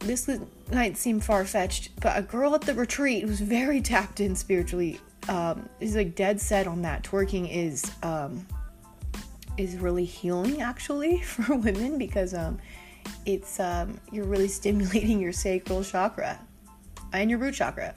this 0.00 0.28
might 0.72 0.96
seem 0.96 1.20
far 1.20 1.44
fetched, 1.44 1.90
but 2.00 2.18
a 2.18 2.22
girl 2.22 2.54
at 2.54 2.62
the 2.62 2.74
retreat 2.74 3.24
was 3.24 3.40
very 3.40 3.80
tapped 3.80 4.20
in 4.20 4.34
spiritually 4.34 5.00
um, 5.28 5.68
is 5.80 5.96
like 5.96 6.14
dead 6.14 6.40
set 6.40 6.66
on 6.66 6.82
that. 6.82 7.04
Twerking 7.04 7.48
is 7.50 7.90
um, 8.02 8.46
is 9.56 9.76
really 9.76 10.04
healing 10.04 10.60
actually 10.62 11.20
for 11.22 11.54
women 11.56 11.98
because 11.98 12.34
um, 12.34 12.58
it's 13.26 13.60
um, 13.60 13.98
you're 14.10 14.26
really 14.26 14.48
stimulating 14.48 15.20
your 15.20 15.32
sacral 15.32 15.84
chakra 15.84 16.38
and 17.12 17.30
your 17.30 17.38
root 17.38 17.54
chakra 17.54 17.94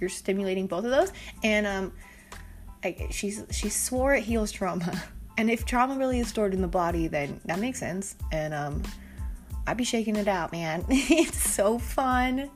you're 0.00 0.10
stimulating 0.10 0.66
both 0.66 0.84
of 0.84 0.90
those. 0.90 1.12
And 1.42 1.66
um, 1.66 1.92
I, 2.84 3.08
she's 3.10 3.44
she 3.50 3.68
swore 3.68 4.14
it 4.14 4.24
heals 4.24 4.52
trauma. 4.52 5.02
And 5.38 5.48
if 5.48 5.64
trauma 5.64 5.96
really 5.96 6.18
is 6.18 6.26
stored 6.26 6.52
in 6.52 6.60
the 6.60 6.66
body, 6.66 7.06
then 7.06 7.40
that 7.44 7.60
makes 7.60 7.78
sense. 7.78 8.16
And 8.32 8.52
um, 8.52 8.82
I'd 9.68 9.76
be 9.76 9.84
shaking 9.84 10.16
it 10.16 10.26
out, 10.26 10.50
man. 10.50 10.84
it's 10.88 11.38
so 11.38 11.78
fun. 11.78 12.50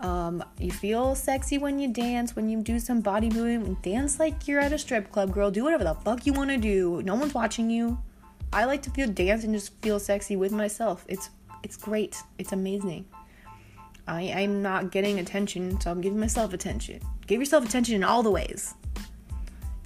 Um, 0.00 0.42
you 0.58 0.72
feel 0.72 1.14
sexy 1.14 1.58
when 1.58 1.78
you 1.78 1.86
dance, 1.86 2.34
when 2.34 2.48
you 2.48 2.60
do 2.60 2.80
some 2.80 3.02
body 3.02 3.30
movement. 3.30 3.82
Dance 3.82 4.18
like 4.18 4.48
you're 4.48 4.58
at 4.58 4.72
a 4.72 4.78
strip 4.78 5.12
club, 5.12 5.32
girl. 5.32 5.52
Do 5.52 5.62
whatever 5.62 5.84
the 5.84 5.94
fuck 5.94 6.26
you 6.26 6.32
want 6.32 6.50
to 6.50 6.56
do. 6.56 7.02
No 7.04 7.14
one's 7.14 7.34
watching 7.34 7.70
you. 7.70 7.96
I 8.52 8.64
like 8.64 8.82
to 8.82 8.90
feel 8.90 9.08
dance 9.08 9.44
and 9.44 9.54
just 9.54 9.80
feel 9.80 10.00
sexy 10.00 10.34
with 10.34 10.50
myself. 10.50 11.04
It's 11.08 11.30
it's 11.62 11.76
great. 11.76 12.20
It's 12.36 12.50
amazing. 12.50 13.06
I, 14.06 14.32
I'm 14.32 14.62
not 14.62 14.90
getting 14.90 15.18
attention, 15.18 15.80
so 15.80 15.90
I'm 15.90 16.00
giving 16.00 16.18
myself 16.18 16.52
attention. 16.52 17.00
Give 17.26 17.40
yourself 17.40 17.64
attention 17.64 17.94
in 17.94 18.04
all 18.04 18.22
the 18.22 18.30
ways. 18.30 18.74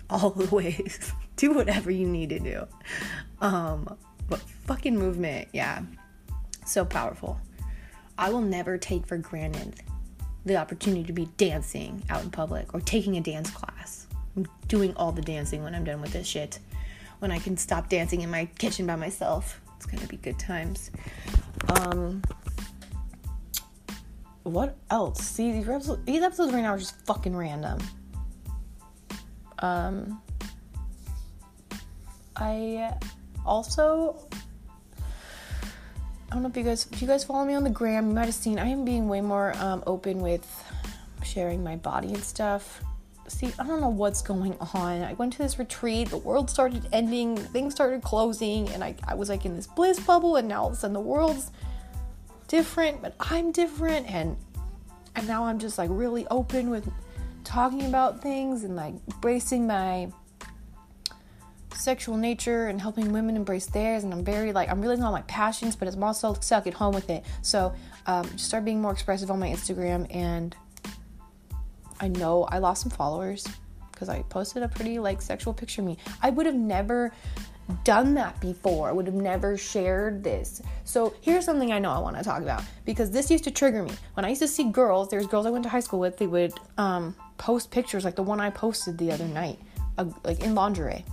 All 0.08 0.30
the 0.30 0.46
ways. 0.54 1.12
do 1.36 1.52
whatever 1.52 1.90
you 1.90 2.06
need 2.06 2.30
to 2.30 2.38
do. 2.38 2.66
Um, 3.40 3.96
but 4.28 4.40
fucking 4.40 4.98
movement, 4.98 5.48
yeah. 5.52 5.82
So 6.64 6.84
powerful. 6.84 7.38
I 8.18 8.30
will 8.30 8.40
never 8.40 8.78
take 8.78 9.06
for 9.06 9.18
granted 9.18 9.82
the 10.46 10.56
opportunity 10.56 11.04
to 11.04 11.12
be 11.12 11.28
dancing 11.36 12.02
out 12.08 12.22
in 12.22 12.30
public 12.30 12.72
or 12.72 12.80
taking 12.80 13.16
a 13.16 13.20
dance 13.20 13.50
class. 13.50 14.06
I'm 14.36 14.46
doing 14.68 14.94
all 14.96 15.12
the 15.12 15.22
dancing 15.22 15.62
when 15.62 15.74
I'm 15.74 15.84
done 15.84 16.00
with 16.00 16.12
this 16.12 16.26
shit. 16.26 16.58
When 17.18 17.30
I 17.30 17.38
can 17.38 17.56
stop 17.56 17.88
dancing 17.88 18.22
in 18.22 18.30
my 18.30 18.46
kitchen 18.58 18.86
by 18.86 18.96
myself. 18.96 19.60
It's 19.76 19.86
gonna 19.86 20.06
be 20.06 20.16
good 20.16 20.38
times. 20.38 20.90
Um, 21.68 22.22
what 24.46 24.76
else? 24.90 25.20
See, 25.20 25.52
these 25.52 25.68
episodes, 25.68 26.04
these 26.04 26.22
episodes 26.22 26.52
right 26.52 26.62
now 26.62 26.74
are 26.74 26.78
just 26.78 27.00
fucking 27.04 27.34
random. 27.34 27.78
Um, 29.58 30.22
I 32.36 32.94
also 33.44 34.28
I 36.30 36.34
don't 36.34 36.42
know 36.42 36.48
if 36.48 36.56
you 36.56 36.62
guys 36.62 36.86
if 36.92 37.00
you 37.00 37.08
guys 37.08 37.24
follow 37.24 37.44
me 37.44 37.54
on 37.54 37.64
the 37.64 37.70
gram, 37.70 38.08
you 38.08 38.14
might 38.14 38.26
have 38.26 38.34
seen 38.34 38.58
I 38.58 38.68
am 38.68 38.84
being 38.84 39.08
way 39.08 39.20
more 39.20 39.54
um, 39.58 39.82
open 39.86 40.20
with 40.20 40.46
sharing 41.24 41.64
my 41.64 41.76
body 41.76 42.08
and 42.08 42.22
stuff. 42.22 42.82
See, 43.28 43.52
I 43.58 43.66
don't 43.66 43.80
know 43.80 43.88
what's 43.88 44.22
going 44.22 44.56
on. 44.74 45.02
I 45.02 45.14
went 45.14 45.32
to 45.32 45.38
this 45.38 45.58
retreat, 45.58 46.10
the 46.10 46.18
world 46.18 46.48
started 46.48 46.86
ending, 46.92 47.36
things 47.36 47.74
started 47.74 48.02
closing, 48.02 48.68
and 48.68 48.84
I, 48.84 48.94
I 49.04 49.14
was 49.14 49.28
like 49.28 49.44
in 49.44 49.56
this 49.56 49.66
bliss 49.66 49.98
bubble, 49.98 50.36
and 50.36 50.46
now 50.46 50.62
all 50.62 50.68
of 50.68 50.74
a 50.74 50.76
sudden 50.76 50.94
the 50.94 51.00
world's 51.00 51.50
different, 52.48 53.02
but 53.02 53.14
I'm 53.18 53.52
different. 53.52 54.10
And 54.10 54.36
and 55.14 55.26
now 55.26 55.44
I'm 55.44 55.58
just 55.58 55.78
like 55.78 55.88
really 55.92 56.26
open 56.28 56.70
with 56.70 56.88
talking 57.44 57.86
about 57.86 58.20
things 58.20 58.64
and 58.64 58.76
like 58.76 58.94
embracing 59.10 59.66
my 59.66 60.10
sexual 61.74 62.16
nature 62.16 62.66
and 62.66 62.80
helping 62.80 63.12
women 63.12 63.36
embrace 63.36 63.66
theirs. 63.66 64.04
And 64.04 64.12
I'm 64.12 64.24
very 64.24 64.52
like 64.52 64.68
I'm 64.68 64.80
realizing 64.80 65.04
all 65.04 65.12
my 65.12 65.22
passions 65.22 65.76
but 65.76 65.88
I'm 65.88 66.02
also 66.02 66.34
stuck 66.34 66.66
at 66.66 66.74
home 66.74 66.94
with 66.94 67.08
it. 67.10 67.24
So 67.42 67.74
um, 68.06 68.28
just 68.32 68.46
start 68.46 68.64
being 68.64 68.80
more 68.80 68.92
expressive 68.92 69.30
on 69.30 69.38
my 69.38 69.48
Instagram. 69.48 70.06
And 70.14 70.54
I 72.00 72.08
know 72.08 72.44
I 72.44 72.58
lost 72.58 72.82
some 72.82 72.90
followers 72.90 73.46
because 73.90 74.08
I 74.08 74.22
posted 74.22 74.62
a 74.62 74.68
pretty 74.68 74.98
like 74.98 75.22
sexual 75.22 75.54
picture 75.54 75.80
of 75.80 75.86
me. 75.86 75.96
I 76.22 76.30
would 76.30 76.46
have 76.46 76.54
never 76.54 77.12
done 77.84 78.14
that 78.14 78.40
before. 78.40 78.92
Would 78.94 79.06
have 79.06 79.14
never 79.14 79.56
shared 79.56 80.22
this. 80.22 80.62
So 80.84 81.14
here's 81.20 81.44
something 81.44 81.72
I 81.72 81.78
know 81.78 81.90
I 81.90 81.98
want 81.98 82.16
to 82.16 82.22
talk 82.22 82.42
about 82.42 82.62
because 82.84 83.10
this 83.10 83.30
used 83.30 83.44
to 83.44 83.50
trigger 83.50 83.82
me. 83.82 83.92
When 84.14 84.24
I 84.24 84.30
used 84.30 84.42
to 84.42 84.48
see 84.48 84.64
girls, 84.64 85.08
there's 85.08 85.26
girls 85.26 85.46
I 85.46 85.50
went 85.50 85.64
to 85.64 85.70
high 85.70 85.80
school 85.80 86.00
with, 86.00 86.16
they 86.16 86.26
would 86.26 86.54
um, 86.78 87.14
post 87.38 87.70
pictures 87.70 88.04
like 88.04 88.16
the 88.16 88.22
one 88.22 88.40
I 88.40 88.50
posted 88.50 88.98
the 88.98 89.10
other 89.10 89.26
night, 89.26 89.58
uh, 89.98 90.06
like 90.24 90.40
in 90.40 90.54
lingerie. 90.54 91.04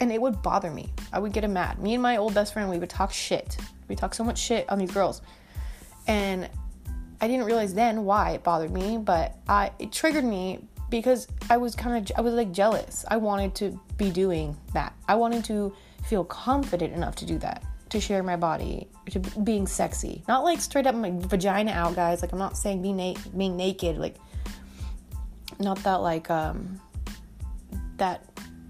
And 0.00 0.10
it 0.10 0.20
would 0.20 0.42
bother 0.42 0.70
me. 0.70 0.92
I 1.12 1.20
would 1.20 1.32
get 1.32 1.48
mad. 1.48 1.78
Me 1.78 1.94
and 1.94 2.02
my 2.02 2.16
old 2.16 2.34
best 2.34 2.52
friend, 2.52 2.68
we 2.68 2.78
would 2.78 2.90
talk 2.90 3.12
shit. 3.12 3.56
We 3.88 3.94
talk 3.94 4.14
so 4.14 4.24
much 4.24 4.38
shit 4.38 4.68
on 4.68 4.78
these 4.78 4.90
girls. 4.90 5.22
And 6.08 6.48
I 7.20 7.28
didn't 7.28 7.44
realize 7.46 7.72
then 7.72 8.04
why 8.04 8.30
it 8.30 8.42
bothered 8.42 8.72
me, 8.72 8.98
but 8.98 9.36
I 9.48 9.70
it 9.78 9.92
triggered 9.92 10.24
me 10.24 10.58
because 10.92 11.26
I 11.50 11.56
was 11.56 11.74
kind 11.74 11.96
of 11.96 12.16
I 12.16 12.20
was 12.20 12.34
like 12.34 12.52
jealous. 12.52 13.04
I 13.08 13.16
wanted 13.16 13.54
to 13.56 13.80
be 13.96 14.10
doing 14.10 14.56
that. 14.74 14.94
I 15.08 15.16
wanted 15.16 15.42
to 15.46 15.74
feel 16.04 16.22
confident 16.22 16.92
enough 16.92 17.16
to 17.16 17.26
do 17.26 17.38
that, 17.38 17.64
to 17.88 18.00
share 18.00 18.22
my 18.22 18.36
body, 18.36 18.86
to 19.10 19.18
being 19.42 19.66
sexy. 19.66 20.22
Not 20.28 20.44
like 20.44 20.60
straight 20.60 20.86
up 20.86 20.94
my 20.94 21.10
vagina 21.16 21.72
out, 21.72 21.96
guys. 21.96 22.20
Like 22.22 22.32
I'm 22.32 22.38
not 22.38 22.56
saying 22.56 22.82
being 22.82 22.98
na- 22.98 23.20
being 23.36 23.56
naked, 23.56 23.96
like 23.96 24.16
not 25.58 25.82
that 25.82 26.02
like 26.02 26.30
um 26.30 26.78
that 27.96 28.22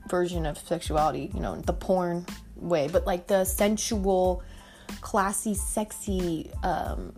version 0.09 0.47
of 0.47 0.57
sexuality, 0.59 1.31
you 1.35 1.41
know, 1.41 1.57
the 1.57 1.73
porn 1.73 2.25
way, 2.55 2.87
but 2.87 3.05
like 3.05 3.27
the 3.27 3.45
sensual, 3.45 4.45
classy, 5.01 5.55
sexy 5.55 6.53
um 6.63 7.13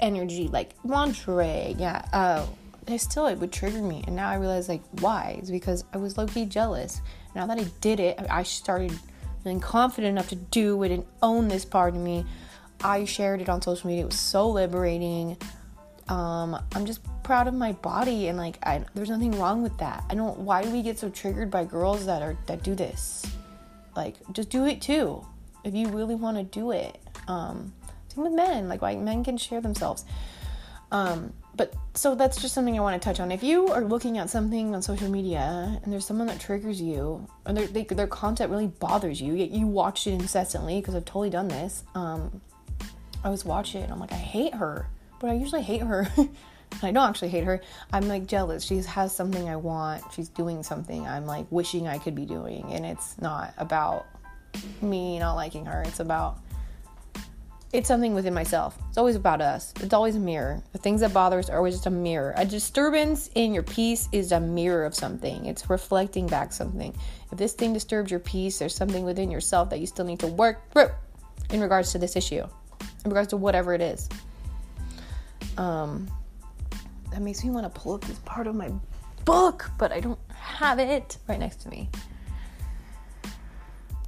energy, 0.00 0.48
like 0.48 0.70
lingerie, 0.84 1.76
yeah. 1.78 2.02
Uh, 2.14 2.46
it 2.92 3.00
still 3.00 3.26
it 3.26 3.38
would 3.38 3.52
trigger 3.52 3.82
me. 3.82 4.02
And 4.06 4.16
now 4.16 4.28
i 4.28 4.36
realize 4.36 4.68
like 4.68 4.82
why? 5.00 5.36
It's 5.38 5.50
because 5.50 5.84
i 5.92 5.96
was 5.96 6.16
low-key 6.18 6.46
jealous. 6.46 7.00
Now 7.34 7.46
that 7.46 7.58
i 7.58 7.64
did 7.80 8.00
it 8.00 8.18
i 8.30 8.42
started 8.42 8.92
feeling 9.42 9.60
confident 9.60 10.12
enough 10.12 10.28
to 10.28 10.36
do 10.36 10.82
it 10.82 10.90
and 10.90 11.04
own 11.22 11.48
this 11.48 11.64
part 11.64 11.94
of 11.94 12.00
me. 12.00 12.24
I 12.82 13.04
shared 13.04 13.40
it 13.40 13.48
on 13.48 13.60
social 13.62 13.88
media. 13.88 14.04
It 14.04 14.06
was 14.06 14.18
so 14.18 14.48
liberating. 14.48 15.36
Um, 16.08 16.56
i'm 16.74 16.86
just 16.86 17.00
proud 17.22 17.46
of 17.46 17.52
my 17.52 17.72
body 17.72 18.28
and 18.28 18.38
like 18.38 18.58
I, 18.62 18.82
there's 18.94 19.10
nothing 19.10 19.32
wrong 19.32 19.62
with 19.62 19.76
that. 19.78 20.04
I 20.08 20.14
don't 20.14 20.38
why 20.38 20.62
do 20.62 20.70
we 20.70 20.82
get 20.82 20.98
so 20.98 21.10
triggered 21.10 21.50
by 21.50 21.64
girls 21.64 22.06
that 22.06 22.22
are 22.22 22.36
that 22.46 22.62
do 22.62 22.74
this? 22.74 23.26
Like 23.94 24.16
just 24.32 24.48
do 24.48 24.64
it 24.64 24.80
too 24.80 25.24
if 25.64 25.74
you 25.74 25.88
really 25.88 26.14
want 26.14 26.36
to 26.38 26.44
do 26.44 26.70
it. 26.70 26.98
Um, 27.26 27.72
same 28.08 28.24
with 28.24 28.32
men. 28.32 28.68
Like 28.68 28.82
why 28.82 28.96
men 28.96 29.22
can 29.24 29.36
share 29.36 29.60
themselves. 29.60 30.04
Um, 30.90 31.34
but 31.58 31.74
so 31.94 32.14
that's 32.14 32.40
just 32.40 32.54
something 32.54 32.78
I 32.78 32.80
want 32.80 33.00
to 33.00 33.04
touch 33.04 33.18
on. 33.18 33.32
If 33.32 33.42
you 33.42 33.66
are 33.68 33.82
looking 33.82 34.16
at 34.16 34.30
something 34.30 34.74
on 34.74 34.80
social 34.80 35.10
media 35.10 35.78
and 35.82 35.92
there's 35.92 36.06
someone 36.06 36.28
that 36.28 36.38
triggers 36.40 36.80
you, 36.80 37.26
and 37.44 37.56
their 37.56 37.66
they, 37.66 37.82
their 37.82 38.06
content 38.06 38.50
really 38.50 38.68
bothers 38.68 39.20
you, 39.20 39.34
yet 39.34 39.50
you 39.50 39.66
watch 39.66 40.06
it 40.06 40.12
incessantly 40.12 40.80
because 40.80 40.94
I've 40.94 41.04
totally 41.04 41.30
done 41.30 41.48
this. 41.48 41.82
Um, 41.96 42.40
I 43.24 43.28
was 43.28 43.44
watching 43.44 43.80
it 43.80 43.84
and 43.84 43.92
I'm 43.92 43.98
like, 43.98 44.12
I 44.12 44.16
hate 44.16 44.54
her, 44.54 44.88
but 45.18 45.30
I 45.30 45.34
usually 45.34 45.62
hate 45.62 45.82
her. 45.82 46.08
I 46.82 46.92
don't 46.92 47.08
actually 47.08 47.30
hate 47.30 47.44
her. 47.44 47.60
I'm 47.92 48.06
like 48.06 48.26
jealous. 48.26 48.62
She 48.62 48.76
has 48.76 49.12
something 49.12 49.48
I 49.48 49.56
want. 49.56 50.04
She's 50.12 50.28
doing 50.28 50.62
something 50.62 51.06
I'm 51.08 51.26
like 51.26 51.46
wishing 51.50 51.88
I 51.88 51.98
could 51.98 52.14
be 52.14 52.24
doing, 52.24 52.72
and 52.72 52.86
it's 52.86 53.18
not 53.20 53.52
about 53.58 54.06
me 54.80 55.18
not 55.18 55.34
liking 55.34 55.66
her. 55.66 55.82
It's 55.82 55.98
about 55.98 56.38
it's 57.70 57.86
something 57.86 58.14
within 58.14 58.32
myself. 58.32 58.78
It's 58.88 58.96
always 58.96 59.16
about 59.16 59.42
us. 59.42 59.74
It's 59.80 59.92
always 59.92 60.16
a 60.16 60.20
mirror. 60.20 60.62
The 60.72 60.78
things 60.78 61.02
that 61.02 61.12
bother 61.12 61.38
us 61.38 61.50
are 61.50 61.58
always 61.58 61.74
just 61.74 61.86
a 61.86 61.90
mirror. 61.90 62.32
A 62.36 62.46
disturbance 62.46 63.28
in 63.34 63.52
your 63.52 63.62
peace 63.62 64.08
is 64.10 64.32
a 64.32 64.40
mirror 64.40 64.86
of 64.86 64.94
something. 64.94 65.44
It's 65.44 65.68
reflecting 65.68 66.26
back 66.26 66.54
something. 66.54 66.96
If 67.30 67.36
this 67.36 67.52
thing 67.52 67.74
disturbs 67.74 68.10
your 68.10 68.20
peace, 68.20 68.58
there's 68.58 68.74
something 68.74 69.04
within 69.04 69.30
yourself 69.30 69.68
that 69.68 69.80
you 69.80 69.86
still 69.86 70.06
need 70.06 70.20
to 70.20 70.28
work 70.28 70.70
through 70.72 70.88
in 71.50 71.60
regards 71.60 71.92
to 71.92 71.98
this 71.98 72.16
issue, 72.16 72.42
in 73.04 73.10
regards 73.10 73.28
to 73.28 73.36
whatever 73.36 73.74
it 73.74 73.82
is. 73.82 74.08
Um, 75.58 76.08
that 77.10 77.20
makes 77.20 77.44
me 77.44 77.50
want 77.50 77.72
to 77.72 77.80
pull 77.80 77.92
up 77.94 78.00
this 78.02 78.18
part 78.20 78.46
of 78.46 78.54
my 78.54 78.72
book, 79.26 79.70
but 79.76 79.92
I 79.92 80.00
don't 80.00 80.18
have 80.32 80.78
it 80.78 81.18
right 81.28 81.38
next 81.38 81.56
to 81.62 81.68
me. 81.68 81.90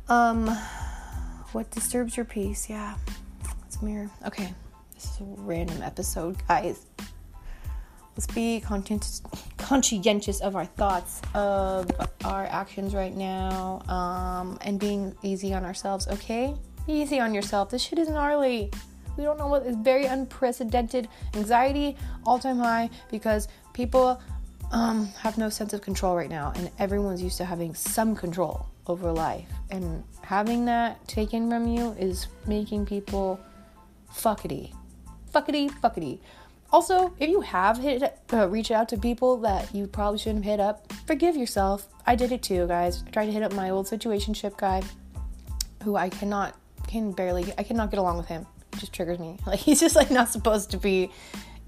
Um, 0.09 0.49
what 1.53 1.71
disturbs 1.71 2.17
your 2.17 2.25
peace? 2.25 2.71
Yeah 2.71 2.97
mirror. 3.83 4.11
Okay, 4.27 4.53
this 4.95 5.05
is 5.05 5.21
a 5.21 5.25
random 5.25 5.83
episode, 5.83 6.37
guys. 6.47 6.87
Let's 8.17 8.27
be 8.27 8.61
conscientious, 8.61 10.41
of 10.41 10.57
our 10.57 10.67
thoughts, 10.67 11.23
of 11.33 11.91
our 12.25 12.45
actions 12.45 12.95
right 12.95 13.17
now, 13.17 13.83
um, 13.89 14.59
and 14.63 14.79
being 14.79 15.15
easy 15.23 15.55
on 15.55 15.65
ourselves. 15.65 16.09
Okay, 16.09 16.55
be 16.87 16.93
easy 16.95 17.21
on 17.21 17.33
yourself. 17.33 17.71
This 17.71 17.83
shit 17.83 17.99
is 17.99 18.09
gnarly. 18.09 18.71
We 19.17 19.25
don't 19.25 19.39
know 19.39 19.47
what 19.47 19.65
is 19.67 19.77
very 19.77 20.05
unprecedented 20.05 21.09
anxiety, 21.35 21.97
all 22.27 22.39
time 22.39 22.59
high, 22.59 22.91
because 23.11 23.49
people 23.73 24.21
um, 24.73 25.07
have 25.19 25.39
no 25.39 25.49
sense 25.49 25.73
of 25.73 25.81
control 25.81 26.17
right 26.17 26.31
now, 26.31 26.53
and 26.57 26.71
everyone's 26.79 27.23
used 27.23 27.39
to 27.39 27.45
having 27.45 27.75
some 27.75 28.15
control 28.15 28.67
over 28.87 29.13
life. 29.13 29.49
And 29.71 30.05
having 30.23 30.65
that 30.67 31.07
taken 31.09 31.49
from 31.49 31.69
you 31.69 31.93
is 31.99 32.27
making 32.47 32.87
people 32.87 33.41
fuckity. 34.13 34.73
Fuckity, 35.33 35.71
fuckity. 35.81 36.19
Also, 36.73 37.13
if 37.19 37.29
you 37.29 37.41
have 37.41 37.79
hit 37.79 38.03
uh, 38.33 38.49
reached 38.49 38.71
out 38.71 38.89
to 38.89 38.97
people 38.97 39.37
that 39.39 39.75
you 39.75 39.87
probably 39.87 40.19
shouldn't 40.19 40.45
hit 40.45 40.61
up, 40.61 40.93
forgive 41.07 41.37
yourself. 41.37 41.89
I 42.07 42.15
did 42.15 42.31
it 42.31 42.43
too, 42.43 42.67
guys. 42.69 43.03
I 43.07 43.11
tried 43.11 43.27
to 43.27 43.33
hit 43.33 43.43
up 43.43 43.53
my 43.55 43.71
old 43.71 43.87
situationship 43.87 44.57
guy, 44.57 44.83
who 45.83 45.97
I 45.97 46.09
cannot, 46.09 46.57
can 46.87 47.11
barely, 47.11 47.53
I 47.59 47.65
cannot 47.65 47.91
get 47.91 47.99
along 47.99 48.19
with 48.19 48.27
him. 48.27 48.47
It 48.73 48.79
just 48.79 48.93
triggers 48.93 49.19
me. 49.19 49.37
Like 49.47 49.59
he's 49.59 49.81
just 49.81 49.97
like 49.97 50.11
not 50.11 50.29
supposed 50.29 50.71
to 50.71 50.79
be 50.79 51.11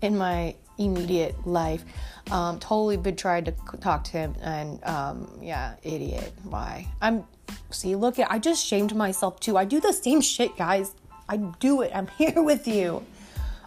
in 0.03 0.17
my 0.17 0.55
immediate 0.79 1.47
life. 1.47 1.85
Um, 2.31 2.59
totally 2.61 2.97
been 2.97 3.17
tried 3.17 3.47
to 3.47 3.55
talk 3.79 4.05
to 4.05 4.13
him, 4.13 4.35
and 4.41 4.83
um, 4.85 5.39
yeah, 5.43 5.75
idiot. 5.83 6.33
Why? 6.45 6.87
I'm 7.01 7.25
see. 7.71 7.97
Look 7.97 8.19
at 8.19 8.31
I 8.31 8.39
just 8.39 8.65
shamed 8.65 8.95
myself 8.95 9.41
too. 9.41 9.57
I 9.57 9.65
do 9.65 9.81
the 9.81 9.93
same 9.93 10.21
shit, 10.21 10.57
guys. 10.57 10.95
I 11.29 11.37
do 11.37 11.83
it. 11.83 11.93
I'm 11.95 12.07
here 12.19 12.43
with 12.43 12.67
you. 12.67 13.05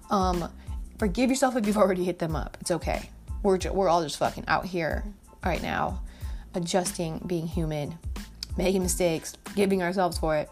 Um, 0.10 0.50
forgive 0.98 1.30
yourself 1.30 1.56
if 1.56 1.66
you've 1.66 1.78
already 1.78 2.04
hit 2.04 2.20
them 2.20 2.36
up. 2.36 2.58
It's 2.62 2.72
okay. 2.72 3.10
We're 3.44 3.58
ju- 3.58 3.74
we're 3.74 3.90
all 3.90 4.04
just 4.04 4.18
fucking 4.18 4.46
out 4.48 4.66
here 4.66 5.04
right 5.44 5.62
now, 5.62 6.02
adjusting, 6.56 7.22
being 7.28 7.48
human, 7.48 7.98
making 8.58 8.82
mistakes, 8.82 9.36
giving 9.56 9.84
ourselves 9.84 10.18
for 10.18 10.36
it. 10.38 10.50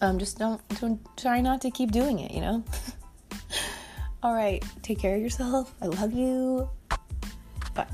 Um, 0.00 0.18
just 0.18 0.38
don't 0.38 0.60
don't 0.80 1.00
try 1.16 1.40
not 1.40 1.60
to 1.62 1.70
keep 1.70 1.90
doing 1.90 2.20
it. 2.20 2.30
You 2.30 2.40
know. 2.40 2.64
all 4.22 4.34
right. 4.34 4.64
Take 4.82 4.98
care 4.98 5.16
of 5.16 5.22
yourself. 5.22 5.74
I 5.82 5.86
love 5.86 6.12
you. 6.12 6.68
Bye. 7.74 7.86